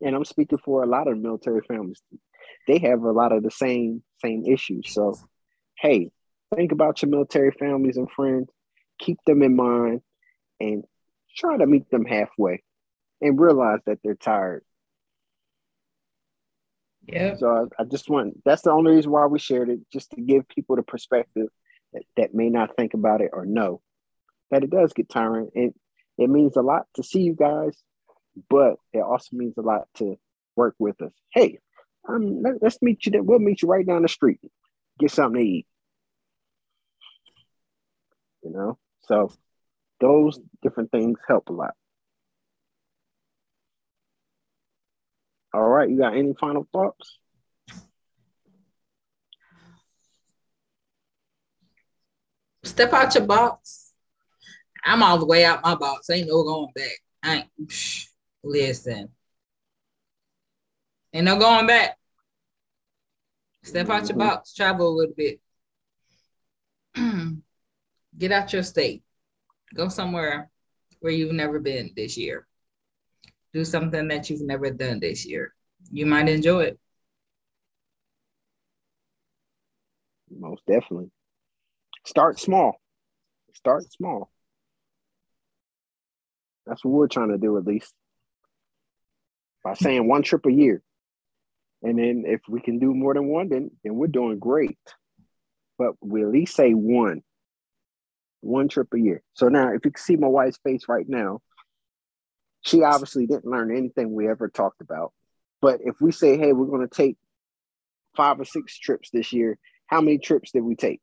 and 0.02 0.16
I'm 0.16 0.26
speaking 0.26 0.60
for 0.60 0.84
a 0.84 0.88
lot 0.88 1.08
of 1.08 1.18
military 1.18 1.62
families. 1.62 2.02
They 2.68 2.80
have 2.80 3.02
a 3.02 3.12
lot 3.12 3.32
of 3.32 3.44
the 3.44 3.52
same 3.52 4.04
same 4.24 4.46
issues. 4.46 4.94
So, 4.94 5.18
hey, 5.78 6.12
think 6.56 6.72
about 6.72 7.02
your 7.02 7.10
military 7.10 7.52
families 7.52 7.98
and 7.98 8.10
friends. 8.12 8.50
Keep 9.00 9.20
them 9.26 9.44
in 9.44 9.56
mind, 9.56 10.02
and 10.60 10.84
try 11.36 11.58
to 11.58 11.66
meet 11.66 11.90
them 11.90 12.06
halfway, 12.06 12.64
and 13.22 13.40
realize 13.40 13.80
that 13.86 14.00
they're 14.04 14.16
tired. 14.16 14.64
Yeah. 17.08 17.36
So 17.38 17.70
I, 17.80 17.82
I 17.82 17.86
just 17.86 18.10
want 18.10 18.44
that's 18.44 18.64
the 18.64 18.72
only 18.72 18.96
reason 18.96 19.12
why 19.12 19.26
we 19.26 19.40
shared 19.40 19.70
it, 19.70 19.80
just 19.92 20.12
to 20.12 20.22
give 20.22 20.48
people 20.50 20.76
the 20.76 20.84
perspective 20.84 21.48
that, 21.94 22.04
that 22.18 22.34
may 22.34 22.50
not 22.50 22.76
think 22.76 22.94
about 22.94 23.22
it 23.22 23.32
or 23.34 23.46
know 23.46 23.82
that 24.52 24.64
it 24.64 24.70
does 24.70 24.94
get 24.94 25.10
tiring. 25.10 25.50
And 25.56 25.74
it 26.18 26.30
means 26.30 26.58
a 26.58 26.62
lot 26.62 26.86
to 26.96 27.04
see 27.04 27.22
you 27.22 27.34
guys, 27.34 27.78
but 28.50 28.76
it 28.94 29.00
also 29.00 29.30
means 29.36 29.56
a 29.58 29.62
lot 29.62 29.88
to 29.96 30.18
work 30.56 30.76
with 30.80 31.02
us. 31.02 31.14
Hey, 31.32 31.60
um, 32.08 32.42
let, 32.42 32.62
us 32.64 32.78
meet 32.82 33.06
you. 33.06 33.24
We'll 33.24 33.40
meet 33.40 33.62
you 33.62 33.68
right 33.68 33.86
down 33.86 34.02
the 34.02 34.10
street. 34.10 34.40
Get 35.00 35.12
something 35.12 35.42
to 35.42 35.48
eat. 35.48 35.68
You 38.44 38.52
know, 38.52 38.78
so 39.02 39.32
those 40.00 40.40
different 40.62 40.92
things 40.92 41.20
help 41.28 41.50
a 41.50 41.54
lot. 41.54 41.74
All 45.58 45.70
right, 45.70 45.90
you 45.90 45.98
got 45.98 46.16
any 46.16 46.36
final 46.40 46.68
thoughts? 46.72 47.18
Step 52.64 52.94
out 52.94 53.16
your 53.16 53.26
box. 53.26 53.92
I'm 54.86 55.02
all 55.02 55.18
the 55.18 55.26
way 55.26 55.44
out 55.46 55.64
my 55.64 55.74
box. 55.74 56.12
Ain't 56.12 56.28
no 56.28 56.44
going 56.44 56.68
back. 56.76 56.92
I 57.24 57.36
ain't 57.38 57.68
psh, 57.68 58.06
listen. 58.44 59.10
Ain't 61.12 61.26
no 61.26 61.40
going 61.40 61.66
back. 61.66 61.98
Step 63.64 63.90
out 63.90 64.08
your 64.08 64.18
box, 64.20 64.54
travel 64.54 64.90
a 64.90 64.96
little 64.96 65.16
bit. 65.18 65.40
Get 68.18 68.32
out 68.32 68.54
your 68.54 68.62
state. 68.62 69.02
Go 69.74 69.90
somewhere 69.90 70.52
where 71.00 71.12
you've 71.12 71.34
never 71.34 71.60
been 71.60 71.94
this 71.96 72.16
year. 72.16 72.46
Do 73.58 73.66
something 73.66 74.08
that 74.10 74.30
you've 74.30 74.42
never 74.42 74.70
done 74.70 75.00
this 75.00 75.26
year. 75.26 75.52
You 75.92 76.06
might 76.06 76.30
enjoy 76.30 76.66
it. 76.66 76.80
Most 80.30 80.62
definitely. 80.68 81.10
Start 82.06 82.40
small. 82.40 82.80
Start 83.56 83.92
small. 83.92 84.30
That's 86.68 86.86
what 86.86 86.92
we're 86.92 87.08
trying 87.08 87.30
to 87.30 87.40
do, 87.40 87.58
at 87.58 87.66
least. 87.66 87.92
By 89.64 89.74
saying 89.74 90.08
one 90.08 90.22
trip 90.22 90.46
a 90.46 90.54
year. 90.54 90.84
And 91.82 91.98
then 91.98 92.26
if 92.28 92.42
we 92.48 92.62
can 92.62 92.78
do 92.78 92.94
more 92.94 93.16
than 93.16 93.28
one, 93.28 93.50
then, 93.50 93.72
then 93.84 93.96
we're 93.96 94.06
doing 94.06 94.38
great. 94.38 94.78
But 95.80 95.94
we 96.00 96.22
at 96.22 96.30
least 96.30 96.56
say 96.56 96.74
one. 96.74 97.24
One 98.42 98.68
trip 98.68 98.90
a 98.94 99.00
year. 99.00 99.24
So 99.34 99.48
now 99.48 99.70
if 99.70 99.84
you 99.84 99.90
can 99.90 100.00
see 100.00 100.16
my 100.16 100.28
wife's 100.28 100.60
face 100.64 100.84
right 100.88 101.10
now, 101.10 101.40
she 102.62 102.84
obviously 102.84 103.26
didn't 103.26 103.46
learn 103.46 103.76
anything 103.76 104.14
we 104.14 104.30
ever 104.30 104.50
talked 104.50 104.82
about. 104.82 105.14
But 105.62 105.80
if 105.84 106.00
we 106.02 106.12
say, 106.12 106.38
hey, 106.38 106.54
we're 106.54 106.68
going 106.68 106.88
to 106.88 106.96
take 106.96 107.18
five 108.16 108.40
or 108.40 108.46
six 108.46 108.78
trips 108.78 109.10
this 109.12 109.34
year, 109.34 109.58
how 109.88 110.02
many 110.02 110.18
trips 110.18 110.52
did 110.52 110.62
we 110.62 110.76
take? 110.76 111.02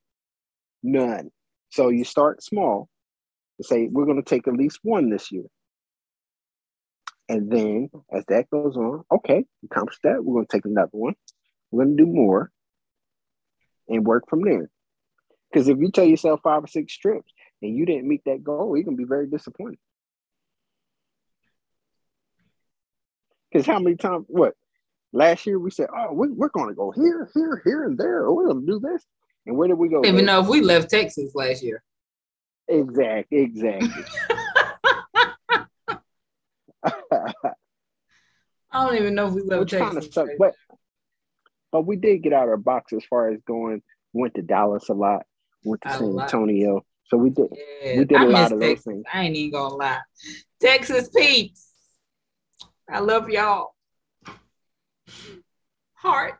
None. 0.83 1.31
So 1.71 1.89
you 1.89 2.05
start 2.05 2.43
small 2.43 2.89
and 3.59 3.67
say, 3.67 3.89
we're 3.91 4.05
going 4.05 4.23
to 4.23 4.29
take 4.29 4.47
at 4.47 4.55
least 4.55 4.79
one 4.83 5.11
this 5.11 5.33
year. 5.33 5.45
And 7.29 7.51
then 7.51 7.91
as 8.13 8.25
that 8.29 8.51
goes 8.51 8.77
on, 8.77 9.05
okay, 9.11 9.45
accomplish 9.65 9.99
that. 10.03 10.23
We're 10.23 10.35
going 10.35 10.47
to 10.47 10.57
take 10.57 10.67
another 10.67 10.91
one. 10.93 11.15
We're 11.71 11.85
going 11.85 11.97
to 11.97 12.05
do 12.05 12.11
more 12.11 12.51
and 13.89 14.05
work 14.05 14.29
from 14.29 14.43
there. 14.43 14.71
Because 15.51 15.69
if 15.69 15.79
you 15.79 15.91
tell 15.91 16.05
yourself 16.05 16.41
five 16.43 16.65
or 16.65 16.67
six 16.67 16.97
trips 16.99 17.33
and 17.63 17.75
you 17.75 17.87
didn't 17.87 18.09
meet 18.09 18.23
that 18.27 18.45
goal, 18.45 18.77
you're 18.77 18.85
going 18.85 18.97
to 18.97 19.03
be 19.03 19.09
very 19.09 19.29
disappointed. 19.29 19.79
Because 23.55 23.67
how 23.69 23.79
many 23.79 23.95
times, 23.95 24.25
what, 24.27 24.55
last 25.13 25.47
year 25.47 25.61
we 25.61 25.71
said, 25.71 25.87
oh, 25.97 26.13
we, 26.13 26.27
are 26.27 26.49
going 26.49 26.69
to 26.69 26.75
go 26.75 26.91
here, 26.91 27.31
here, 27.33 27.63
here, 27.65 27.85
and 27.85 27.97
there. 27.97 28.23
Or 28.23 28.35
we're 28.35 28.49
going 28.49 28.67
to 28.67 28.73
do 28.73 28.81
this. 28.81 29.07
And 29.47 29.57
where 29.57 29.69
did 29.69 29.79
we 29.79 29.89
go? 29.89 30.05
Even 30.05 30.25
know 30.25 30.41
if 30.41 30.49
we 30.49 30.61
left 30.61 30.91
Texas 30.91 31.37
last 31.37 31.63
year. 31.63 31.85
Exactly, 32.67 33.39
exactly. 33.39 34.05
I 38.73 38.87
don't 38.87 38.97
even 38.97 39.15
know 39.15 39.29
if 39.29 39.35
we 39.35 39.43
left 39.43 39.61
Which 39.61 39.71
Texas. 39.71 40.09
Suck, 40.13 40.29
but 40.39 40.55
but 41.71 41.87
we 41.87 41.97
did 41.97 42.23
get 42.23 42.33
out 42.33 42.45
of 42.45 42.49
our 42.49 42.57
box 42.57 42.93
as 42.93 43.05
far 43.05 43.31
as 43.31 43.41
going. 43.47 43.83
Went 44.13 44.35
to 44.35 44.43
Dallas 44.43 44.89
a 44.89 44.95
lot. 44.95 45.27
Went 45.65 45.83
to 45.83 45.91
San 45.91 46.19
Antonio. 46.19 46.85
So 47.07 47.17
we 47.19 47.31
did. 47.31 47.49
Yeah, 47.83 47.99
we 47.99 48.05
did 48.05 48.19
I 48.19 48.25
a 48.25 48.29
lot 48.29 48.53
of 48.53 48.61
Texas. 48.61 48.85
those 48.85 48.95
things. 48.95 49.05
I 49.13 49.25
ain't 49.25 49.37
even 49.37 49.53
gonna 49.53 49.75
lie. 49.75 50.01
Texas 50.61 51.11
peeps, 51.15 51.64
I 52.89 53.01
love 53.01 53.29
y'all. 53.29 53.75
Heart. 55.95 56.39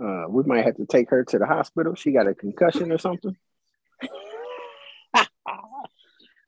Uh, 0.00 0.26
we 0.28 0.44
might 0.44 0.64
have 0.64 0.76
to 0.76 0.86
take 0.86 1.10
her 1.10 1.24
to 1.24 1.38
the 1.38 1.46
hospital. 1.46 1.94
She 1.96 2.12
got 2.12 2.28
a 2.28 2.34
concussion 2.34 2.92
or 2.92 2.98
something. 2.98 3.36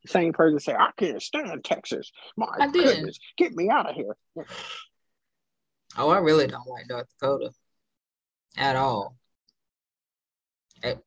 Same 0.06 0.32
person 0.32 0.60
say, 0.60 0.74
I 0.74 0.90
can't 0.96 1.20
stand 1.20 1.64
Texas. 1.64 2.10
My 2.36 2.46
I 2.58 2.68
goodness, 2.68 3.18
get 3.36 3.52
me 3.54 3.68
out 3.68 3.90
of 3.90 3.96
here. 3.96 4.16
Oh, 5.98 6.08
I 6.10 6.18
really 6.18 6.46
don't 6.46 6.68
like 6.68 6.88
North 6.88 7.08
Dakota 7.20 7.50
at 8.56 8.76
all. 8.76 9.16
It, 10.82 11.04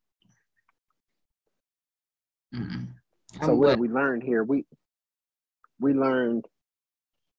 so 3.41 3.55
what 3.55 3.79
we 3.79 3.87
learned 3.87 4.23
here? 4.23 4.43
We 4.43 4.65
we 5.79 5.93
learned 5.93 6.45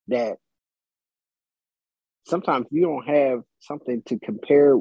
that 0.09 0.39
sometimes 2.27 2.67
you 2.71 2.83
don't 2.83 3.07
have 3.07 3.43
something 3.61 4.03
to 4.07 4.19
compare 4.19 4.77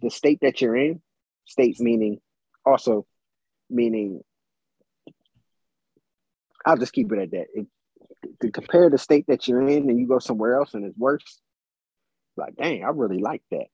the 0.00 0.10
state 0.10 0.40
that 0.42 0.60
you're 0.60 0.76
in, 0.76 1.00
states 1.44 1.80
meaning 1.80 2.18
also 2.64 3.06
meaning 3.70 4.20
I'll 6.64 6.76
just 6.76 6.92
keep 6.92 7.12
it 7.12 7.18
at 7.18 7.30
that. 7.30 7.46
If, 7.54 7.66
to 8.40 8.50
compare 8.50 8.90
the 8.90 8.98
state 8.98 9.26
that 9.28 9.46
you're 9.46 9.62
in 9.62 9.88
and 9.88 10.00
you 10.00 10.08
go 10.08 10.18
somewhere 10.18 10.56
else 10.56 10.74
and 10.74 10.84
it's 10.84 10.98
worse, 10.98 11.40
like 12.36 12.56
dang, 12.56 12.84
I 12.84 12.88
really 12.88 13.18
like 13.18 13.42
that. 13.52 13.66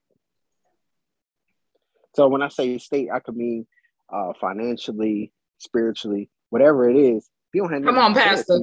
So 2.14 2.28
when 2.28 2.42
I 2.42 2.48
say 2.48 2.76
state, 2.76 3.08
I 3.12 3.20
could 3.20 3.36
mean 3.36 3.66
uh, 4.12 4.32
financially, 4.38 5.32
spiritually, 5.58 6.28
whatever 6.52 6.88
it 6.88 6.96
is. 6.96 7.24
If 7.24 7.54
you 7.54 7.62
don't 7.62 7.72
have 7.72 7.82
come 7.82 7.98
on, 7.98 8.12
Pastor. 8.12 8.58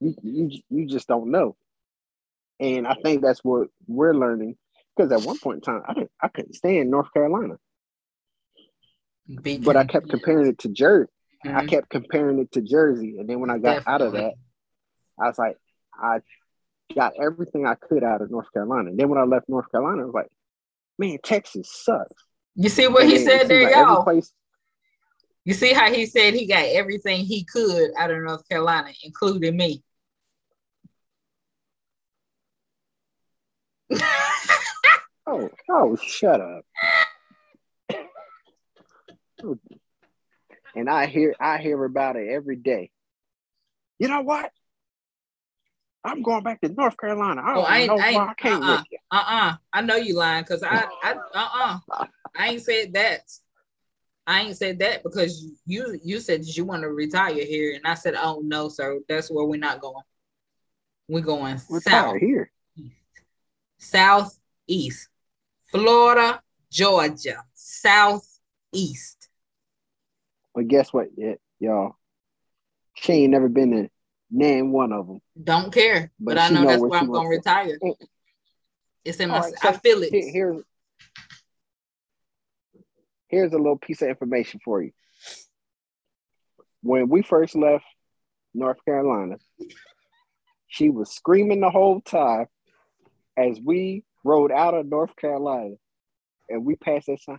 You, 0.00 0.14
you 0.22 0.50
you 0.70 0.86
just 0.86 1.08
don't 1.08 1.32
know. 1.32 1.56
And 2.60 2.86
I 2.86 2.94
think 3.02 3.22
that's 3.22 3.42
what 3.42 3.68
we're 3.88 4.14
learning 4.14 4.56
because 4.96 5.10
at 5.10 5.26
one 5.26 5.38
point 5.38 5.56
in 5.56 5.60
time, 5.62 5.82
I 5.88 5.94
didn't, 5.94 6.10
I 6.22 6.28
couldn't 6.28 6.54
stand 6.54 6.90
North 6.90 7.12
Carolina, 7.12 7.56
but 9.62 9.76
I 9.76 9.84
kept 9.84 10.08
comparing 10.08 10.46
it 10.46 10.58
to 10.60 10.68
Jersey. 10.68 11.10
Mm-hmm. 11.44 11.56
I 11.56 11.66
kept 11.66 11.90
comparing 11.90 12.38
it 12.38 12.52
to 12.52 12.60
Jersey, 12.60 13.16
and 13.18 13.28
then 13.28 13.40
when 13.40 13.50
I 13.50 13.58
got 13.58 13.84
Definitely. 13.84 13.92
out 13.92 14.00
of 14.02 14.12
that, 14.12 14.32
I 15.20 15.26
was 15.26 15.38
like, 15.38 15.56
I 15.92 16.20
got 16.94 17.14
everything 17.20 17.66
I 17.66 17.74
could 17.74 18.04
out 18.04 18.22
of 18.22 18.30
North 18.30 18.52
Carolina. 18.52 18.90
And 18.90 18.98
then 18.98 19.08
when 19.08 19.18
I 19.18 19.24
left 19.24 19.48
North 19.48 19.70
Carolina, 19.72 20.02
I 20.02 20.04
was 20.04 20.14
like, 20.14 20.28
man, 20.98 21.18
Texas 21.22 21.68
sucks. 21.72 22.14
You 22.54 22.68
see 22.68 22.86
what 22.88 23.02
and 23.02 23.10
he 23.10 23.18
said 23.18 23.48
there, 23.48 23.64
like 23.64 23.74
y'all. 23.74 24.04
Place, 24.04 24.32
you 25.48 25.54
see 25.54 25.72
how 25.72 25.90
he 25.90 26.04
said 26.04 26.34
he 26.34 26.46
got 26.46 26.66
everything 26.66 27.24
he 27.24 27.42
could 27.42 27.92
out 27.98 28.10
of 28.10 28.22
North 28.22 28.46
Carolina, 28.50 28.90
including 29.02 29.56
me. 29.56 29.82
oh, 35.26 35.48
oh, 35.70 35.96
shut 35.96 36.42
up. 36.42 36.66
and 40.76 40.90
I 40.90 41.06
hear 41.06 41.34
I 41.40 41.56
hear 41.56 41.82
about 41.82 42.16
it 42.16 42.28
every 42.28 42.56
day. 42.56 42.90
You 43.98 44.08
know 44.08 44.20
what? 44.20 44.50
I'm 46.04 46.20
going 46.20 46.42
back 46.42 46.60
to 46.60 46.68
North 46.68 46.98
Carolina. 46.98 47.40
I 47.40 47.52
oh, 47.52 47.54
don't 47.54 47.64
oh, 47.64 47.66
I 47.66 47.86
know 47.86 47.98
I 47.98 48.12
why 48.12 48.26
I 48.26 48.34
can't 48.34 48.62
uh-uh, 48.62 48.82
uh-uh. 49.12 49.56
I 49.72 49.80
know 49.80 49.96
you 49.96 50.14
lying 50.14 50.42
because 50.42 50.62
I, 50.62 50.84
I 51.02 51.14
uh-uh. 51.34 52.04
I 52.36 52.48
ain't 52.48 52.60
said 52.60 52.92
that. 52.92 53.22
I 54.28 54.42
ain't 54.42 54.58
said 54.58 54.78
that 54.80 55.02
because 55.02 55.42
you 55.64 55.98
you 56.04 56.20
said 56.20 56.44
you 56.44 56.66
want 56.66 56.82
to 56.82 56.90
retire 56.90 57.32
here, 57.32 57.74
and 57.74 57.86
I 57.86 57.94
said, 57.94 58.14
"Oh 58.14 58.42
no, 58.44 58.68
sir, 58.68 59.00
that's 59.08 59.30
where 59.30 59.46
we're 59.46 59.58
not 59.58 59.80
going. 59.80 60.04
We're 61.08 61.22
going 61.22 61.58
retire 61.70 62.02
south 62.10 62.16
here, 62.20 62.50
southeast, 63.78 65.08
Florida, 65.70 66.42
Georgia, 66.70 67.42
southeast." 67.54 69.30
But 70.54 70.68
guess 70.68 70.92
what, 70.92 71.08
y'all? 71.58 71.96
She 72.96 73.12
ain't 73.14 73.32
never 73.32 73.48
been 73.48 73.70
to 73.70 73.90
name 74.30 74.72
one 74.72 74.92
of 74.92 75.06
them. 75.06 75.20
Don't 75.42 75.72
care, 75.72 76.12
but, 76.20 76.34
but 76.34 76.38
I 76.38 76.50
know, 76.50 76.64
know 76.64 76.68
that's 76.68 76.82
where 76.82 77.00
I'm 77.00 77.10
gonna 77.10 77.30
retire. 77.30 77.78
It's 79.06 79.20
in 79.20 79.30
my. 79.30 79.38
Right, 79.38 79.54
so 79.56 79.70
I 79.70 79.72
feel 79.78 80.02
it. 80.02 80.12
Here's 80.12 80.62
here's 83.28 83.52
a 83.52 83.58
little 83.58 83.78
piece 83.78 84.02
of 84.02 84.08
information 84.08 84.60
for 84.64 84.82
you. 84.82 84.92
When 86.82 87.08
we 87.08 87.22
first 87.22 87.54
left 87.54 87.84
North 88.54 88.84
Carolina, 88.84 89.36
she 90.66 90.90
was 90.90 91.14
screaming 91.14 91.60
the 91.60 91.70
whole 91.70 92.00
time 92.00 92.46
as 93.36 93.58
we 93.64 94.04
rode 94.24 94.52
out 94.52 94.74
of 94.74 94.86
North 94.86 95.14
Carolina 95.16 95.74
and 96.48 96.64
we 96.64 96.76
passed 96.76 97.06
that 97.06 97.20
sign. 97.20 97.38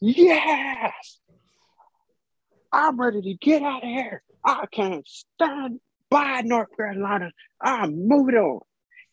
Yes, 0.00 1.20
I'm 2.72 3.00
ready 3.00 3.22
to 3.22 3.34
get 3.34 3.62
out 3.62 3.84
of 3.84 3.88
here. 3.88 4.22
I 4.44 4.66
can't 4.70 5.06
stand 5.06 5.80
by 6.10 6.42
North 6.42 6.68
Carolina. 6.76 7.30
I'm 7.60 8.06
moving 8.08 8.34
on. 8.34 8.60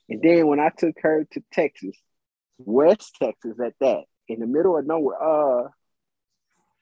And 0.09 0.21
then 0.21 0.47
when 0.47 0.59
I 0.59 0.69
took 0.75 0.95
her 1.01 1.25
to 1.31 1.43
Texas, 1.53 1.95
West 2.57 3.15
Texas 3.21 3.57
at 3.63 3.73
that, 3.79 4.03
in 4.27 4.39
the 4.39 4.47
middle 4.47 4.77
of 4.77 4.85
nowhere, 4.85 5.21
uh, 5.21 5.69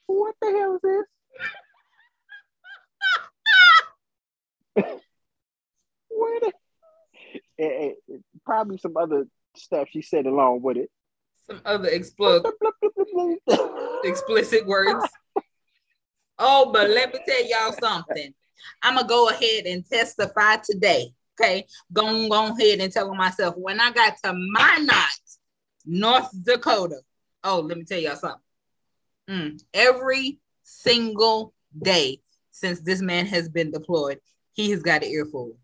what 0.10 0.36
the 0.42 0.48
hell 0.50 0.76
is 0.76 0.82
this? 0.82 1.06
what? 6.10 6.54
it, 7.58 7.98
it, 8.08 8.22
probably 8.46 8.78
some 8.78 8.98
other 8.98 9.26
stuff 9.56 9.88
she 9.92 10.02
said 10.02 10.26
along 10.26 10.62
with 10.62 10.78
it. 10.78 10.90
Some 11.48 11.62
other 11.66 11.90
explode 11.90 12.46
explicit 14.04 14.66
words. 14.66 15.06
Oh, 16.38 16.72
but 16.72 16.90
let 16.90 17.14
me 17.14 17.20
tell 17.28 17.46
y'all 17.46 17.76
something. 17.80 18.34
I'm 18.82 18.96
gonna 18.96 19.08
go 19.08 19.30
ahead 19.30 19.66
and 19.66 19.86
testify 19.86 20.58
today. 20.58 21.14
Okay, 21.40 21.66
go 21.94 22.28
go 22.30 22.48
ahead 22.48 22.80
and 22.80 22.92
tell 22.92 23.14
myself 23.14 23.56
when 23.58 23.80
I 23.80 23.92
got 23.92 24.16
to 24.24 24.34
Minot, 24.34 25.20
North 25.86 26.30
Dakota. 26.44 27.00
Oh, 27.44 27.60
let 27.60 27.78
me 27.78 27.84
tell 27.84 28.00
y'all 28.00 28.16
something. 28.16 28.42
Mm, 29.30 29.62
every 29.74 30.40
single 30.64 31.54
day 31.80 32.20
since 32.50 32.80
this 32.82 33.02
man 33.02 33.28
has 33.28 33.48
been 33.48 33.72
deployed, 33.72 34.20
he 34.54 34.72
has 34.72 34.82
got 34.82 35.04
an 35.04 35.10
earful. 35.10 35.56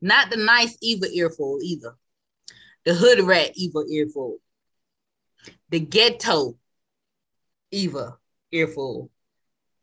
Not 0.00 0.30
the 0.30 0.36
nice 0.36 0.76
Eva 0.80 1.06
earful 1.12 1.58
either. 1.62 1.96
The 2.84 2.94
hood 2.94 3.20
rat 3.20 3.50
Eva 3.54 3.80
earful. 3.90 4.38
The 5.70 5.80
ghetto 5.80 6.56
Eva 7.72 8.16
earful. 8.52 9.10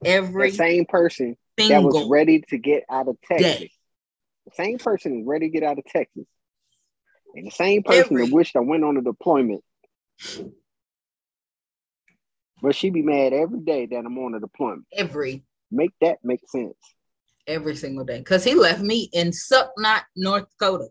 Every 0.06 0.52
the 0.52 0.56
same 0.56 0.86
person 0.86 1.36
that 1.58 1.84
was 1.84 2.08
ready 2.10 2.42
to 2.50 2.58
get 2.58 2.84
out 2.90 3.10
of 3.10 3.18
Texas. 3.22 3.60
Day. 3.60 3.72
The 4.46 4.56
same 4.56 4.78
person 4.78 5.20
is 5.20 5.28
ready 5.28 5.50
to 5.50 5.54
get 5.54 5.64
out 5.64 5.78
of 5.78 5.86
Texas. 5.86 6.26
And 7.36 7.48
the 7.48 7.52
same 7.52 7.84
person 7.84 8.16
Every. 8.16 8.26
that 8.26 8.34
wished 8.34 8.56
I 8.56 8.60
went 8.62 8.84
on 8.84 8.98
a 8.98 9.02
deployment. 9.02 9.64
But 12.64 12.76
she 12.76 12.90
be 12.90 13.02
mad 13.02 13.34
every 13.34 13.60
day 13.60 13.88
that 13.88 14.06
I'm 14.06 14.18
on 14.18 14.36
a 14.36 14.40
deployment. 14.40 14.86
Every. 14.94 15.44
Make 15.70 15.92
that 16.00 16.20
make 16.24 16.40
sense. 16.48 16.78
Every 17.46 17.76
single 17.76 18.06
day. 18.06 18.20
Because 18.20 18.46
he 18.46 18.56
left 18.56 18.82
me 18.82 19.10
in 19.12 19.34
Sucknot, 19.34 20.04
North 20.16 20.46
Dakota. 20.58 20.88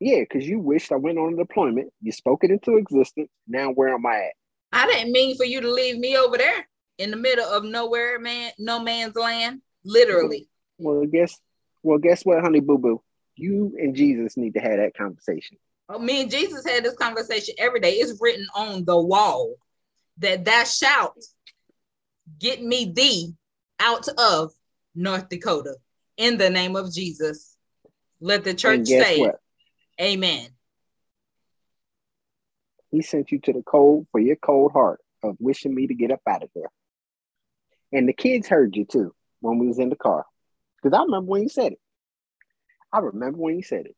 Yeah, 0.00 0.20
because 0.20 0.44
you 0.46 0.58
wished 0.58 0.90
I 0.90 0.96
went 0.96 1.18
on 1.18 1.34
a 1.34 1.36
deployment. 1.36 1.92
You 2.02 2.10
spoke 2.10 2.42
it 2.42 2.50
into 2.50 2.78
existence. 2.78 3.30
Now 3.46 3.70
where 3.70 3.94
am 3.94 4.04
I 4.06 4.16
at? 4.16 4.32
I 4.72 4.86
didn't 4.88 5.12
mean 5.12 5.36
for 5.36 5.44
you 5.44 5.60
to 5.60 5.70
leave 5.70 5.98
me 5.98 6.16
over 6.16 6.36
there 6.36 6.66
in 6.98 7.12
the 7.12 7.16
middle 7.16 7.48
of 7.48 7.62
nowhere, 7.62 8.18
man, 8.18 8.50
no 8.58 8.80
man's 8.80 9.14
land, 9.14 9.62
literally. 9.84 10.48
Well, 10.78 11.06
guess, 11.06 11.38
well, 11.84 11.98
guess 11.98 12.24
what, 12.24 12.42
honey 12.42 12.60
boo 12.60 12.78
boo, 12.78 13.02
you 13.36 13.76
and 13.78 13.94
Jesus 13.94 14.36
need 14.36 14.54
to 14.54 14.60
have 14.60 14.78
that 14.78 14.96
conversation. 14.96 15.58
Me 16.00 16.22
and 16.22 16.30
Jesus 16.30 16.66
had 16.66 16.84
this 16.84 16.96
conversation 16.96 17.54
every 17.58 17.80
day. 17.80 17.92
It's 17.92 18.20
written 18.20 18.46
on 18.54 18.84
the 18.84 19.00
wall 19.00 19.54
that 20.18 20.44
that 20.44 20.68
shout, 20.68 21.16
get 22.38 22.62
me 22.62 22.92
thee 22.94 23.34
out 23.80 24.06
of 24.18 24.52
North 24.94 25.28
Dakota 25.30 25.76
in 26.18 26.36
the 26.36 26.50
name 26.50 26.76
of 26.76 26.92
Jesus. 26.92 27.56
Let 28.20 28.44
the 28.44 28.52
church 28.52 28.86
say, 28.86 29.20
what? 29.20 29.36
Amen. 30.00 30.48
He 32.90 33.02
sent 33.02 33.32
you 33.32 33.38
to 33.40 33.52
the 33.52 33.62
cold 33.62 34.06
for 34.12 34.20
your 34.20 34.36
cold 34.36 34.72
heart 34.72 35.00
of 35.22 35.36
wishing 35.38 35.74
me 35.74 35.86
to 35.86 35.94
get 35.94 36.10
up 36.10 36.20
out 36.28 36.42
of 36.42 36.50
there. 36.54 36.70
And 37.92 38.08
the 38.08 38.12
kids 38.12 38.48
heard 38.48 38.76
you 38.76 38.84
too 38.84 39.14
when 39.40 39.58
we 39.58 39.68
was 39.68 39.78
in 39.78 39.88
the 39.88 39.96
car. 39.96 40.26
Because 40.82 40.96
I 40.96 41.02
remember 41.02 41.30
when 41.30 41.42
you 41.42 41.48
said 41.48 41.72
it. 41.72 41.80
I 42.92 42.98
remember 42.98 43.38
when 43.38 43.56
you 43.56 43.62
said 43.62 43.86
it. 43.86 43.96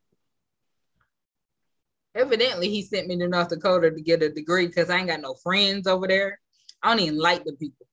Evidently, 2.15 2.69
he 2.69 2.83
sent 2.83 3.07
me 3.07 3.19
to 3.19 3.29
North 3.29 3.49
Dakota 3.49 3.91
to 3.91 4.01
get 4.01 4.23
a 4.23 4.31
degree 4.31 4.67
because 4.67 4.91
I 4.91 4.99
ain't 4.99 5.09
got 5.09 5.21
no 5.21 5.35
friends 5.35 5.87
over 5.87 6.09
there. 6.09 6.41
I 6.83 6.91
don't 6.91 7.01
even 7.01 7.19
like 7.19 7.45
the 7.45 7.53
people. 7.53 7.87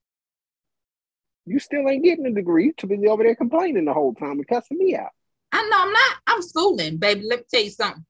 You 1.45 1.59
still 1.59 1.87
ain't 1.87 2.03
getting 2.03 2.25
a 2.25 2.31
degree. 2.31 2.65
You 2.65 2.73
to 2.77 2.87
be 2.87 3.07
over 3.07 3.23
there 3.23 3.35
complaining 3.35 3.85
the 3.85 3.93
whole 3.93 4.13
time 4.13 4.31
and 4.31 4.47
cussing 4.47 4.77
me 4.77 4.95
out. 4.95 5.11
I 5.51 5.67
know 5.69 5.77
I'm 5.79 5.93
not. 5.93 6.17
I'm 6.27 6.41
schooling, 6.41 6.97
baby. 6.97 7.21
Let 7.27 7.39
me 7.39 7.45
tell 7.49 7.63
you 7.63 7.69
something. 7.69 8.05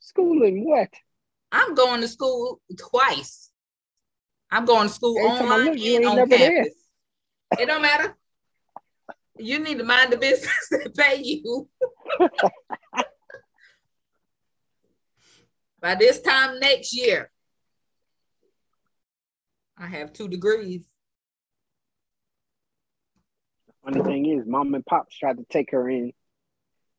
Schooling 0.00 0.68
what? 0.68 0.90
I'm 1.50 1.74
going 1.74 2.00
to 2.02 2.08
school 2.08 2.60
twice. 2.76 3.50
I'm 4.50 4.66
going 4.66 4.88
to 4.88 4.94
school 4.94 5.18
Every 5.18 5.30
online 5.30 5.64
look, 5.66 5.78
and 5.78 6.06
on 6.06 6.28
campus. 6.28 6.38
There. 6.38 6.66
It 7.58 7.66
don't 7.66 7.82
matter. 7.82 8.16
You 9.36 9.58
need 9.58 9.78
to 9.78 9.84
mind 9.84 10.12
the 10.12 10.16
business 10.16 10.54
that 10.70 10.94
pay 10.96 11.20
you. 11.22 11.68
By 15.84 15.96
this 15.96 16.22
time 16.22 16.60
next 16.60 16.94
year, 16.94 17.30
I 19.76 19.86
have 19.86 20.14
two 20.14 20.28
degrees. 20.28 20.88
The 23.66 23.74
funny 23.84 24.02
thing 24.02 24.24
is, 24.24 24.46
mom 24.46 24.72
and 24.72 24.86
pops 24.86 25.14
tried 25.14 25.36
to 25.36 25.44
take 25.50 25.72
her 25.72 25.86
in 25.90 26.14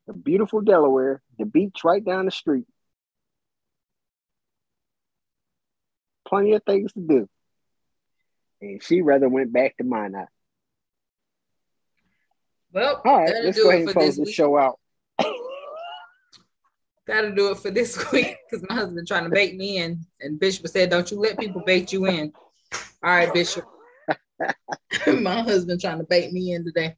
the 0.06 0.12
beautiful 0.12 0.60
Delaware, 0.60 1.20
the 1.36 1.46
beach 1.46 1.80
right 1.82 2.04
down 2.04 2.26
the 2.26 2.30
street. 2.30 2.66
Plenty 6.28 6.52
of 6.52 6.62
things 6.62 6.92
to 6.92 7.00
do 7.00 7.28
and 8.60 8.80
she 8.80 9.02
rather 9.02 9.28
went 9.28 9.52
back 9.52 9.76
to 9.78 9.84
Minot. 9.84 10.28
Well, 12.72 13.02
all 13.04 13.18
right, 13.18 13.34
let's 13.42 13.60
go 13.60 13.68
ahead 13.70 13.82
and 13.82 13.90
close 13.90 14.16
the 14.16 14.30
show 14.30 14.56
out. 14.56 14.78
That'll 17.06 17.34
do 17.34 17.50
it 17.52 17.58
for 17.58 17.70
this 17.70 18.10
week 18.12 18.36
because 18.50 18.66
my 18.68 18.74
husband 18.74 19.06
trying 19.06 19.24
to 19.24 19.30
bait 19.30 19.56
me 19.56 19.78
in, 19.78 20.04
and 20.20 20.40
Bishop 20.40 20.66
said, 20.68 20.90
"Don't 20.90 21.10
you 21.10 21.18
let 21.18 21.38
people 21.38 21.62
bait 21.64 21.92
you 21.92 22.06
in." 22.06 22.32
All 23.02 23.10
right, 23.10 23.32
Bishop. 23.32 23.64
my 25.06 25.40
husband 25.42 25.80
trying 25.80 25.98
to 25.98 26.04
bait 26.04 26.32
me 26.32 26.52
in 26.52 26.64
today. 26.64 26.96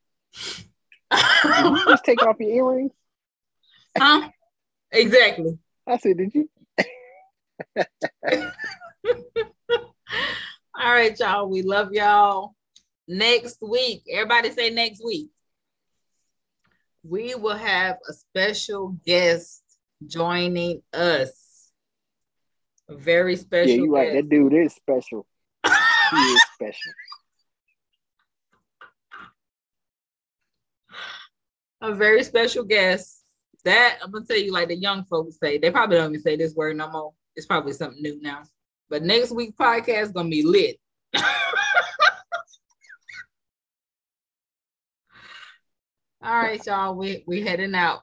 just 1.13 2.05
take 2.05 2.23
off 2.23 2.37
your 2.41 2.51
earrings? 2.51 2.93
Huh? 3.99 4.29
Exactly. 4.93 5.59
I 5.85 5.97
said, 5.97 6.19
did 6.19 6.33
you? 6.33 6.49
All 10.79 10.93
right, 10.93 11.19
y'all. 11.19 11.49
We 11.49 11.63
love 11.63 11.93
y'all. 11.93 12.55
Next 13.09 13.59
week, 13.61 14.05
everybody 14.13 14.53
say 14.53 14.71
next 14.71 15.05
week. 15.05 15.31
We 17.03 17.35
will 17.35 17.57
have 17.57 17.97
a 18.09 18.13
special 18.13 18.97
guest 19.05 19.63
joining 20.07 20.83
us. 20.93 21.71
A 22.89 22.95
very 22.97 23.37
special. 23.37 23.71
Yeah, 23.71 23.77
you're 23.77 23.91
right. 23.91 24.13
That 24.15 24.29
dude 24.29 24.55
is 24.55 24.75
special. 24.75 25.27
he 25.65 26.17
is 26.17 26.43
special. 26.55 26.93
A 31.81 31.95
very 31.95 32.25
special 32.25 32.65
guest. 32.65 33.25
That 33.65 33.99
I'm 34.03 34.11
gonna 34.11 34.25
tell 34.25 34.39
you, 34.39 34.53
like 34.53 34.69
the 34.69 34.77
young 34.77 35.05
folks 35.05 35.39
say, 35.39 35.59
they 35.59 35.71
probably 35.71 35.97
don't 35.97 36.11
even 36.13 36.23
say 36.23 36.37
this 36.37 36.55
word 36.55 36.77
no 36.77 36.89
more. 36.91 37.13
It's 37.37 37.47
probably 37.47 37.73
something 37.73 38.01
new 38.01 38.21
now. 38.23 38.43
But 38.89 39.03
next 39.03 39.33
week's 39.33 39.57
podcast 39.57 40.03
is 40.03 40.13
gonna 40.13 40.29
be 40.29 40.43
lit. 40.43 40.77
All 46.21 46.37
right, 46.37 46.65
y'all. 46.67 46.95
We 46.95 47.25
we 47.27 47.43
heading 47.43 47.75
out. 47.75 48.03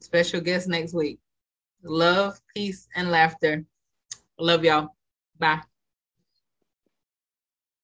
Special 0.00 0.40
guest 0.40 0.68
next 0.68 0.94
week. 0.94 1.18
Love, 1.82 2.40
peace, 2.54 2.88
and 2.94 3.10
laughter. 3.10 3.64
Love 4.38 4.64
y'all. 4.64 4.96
Bye. 5.38 5.60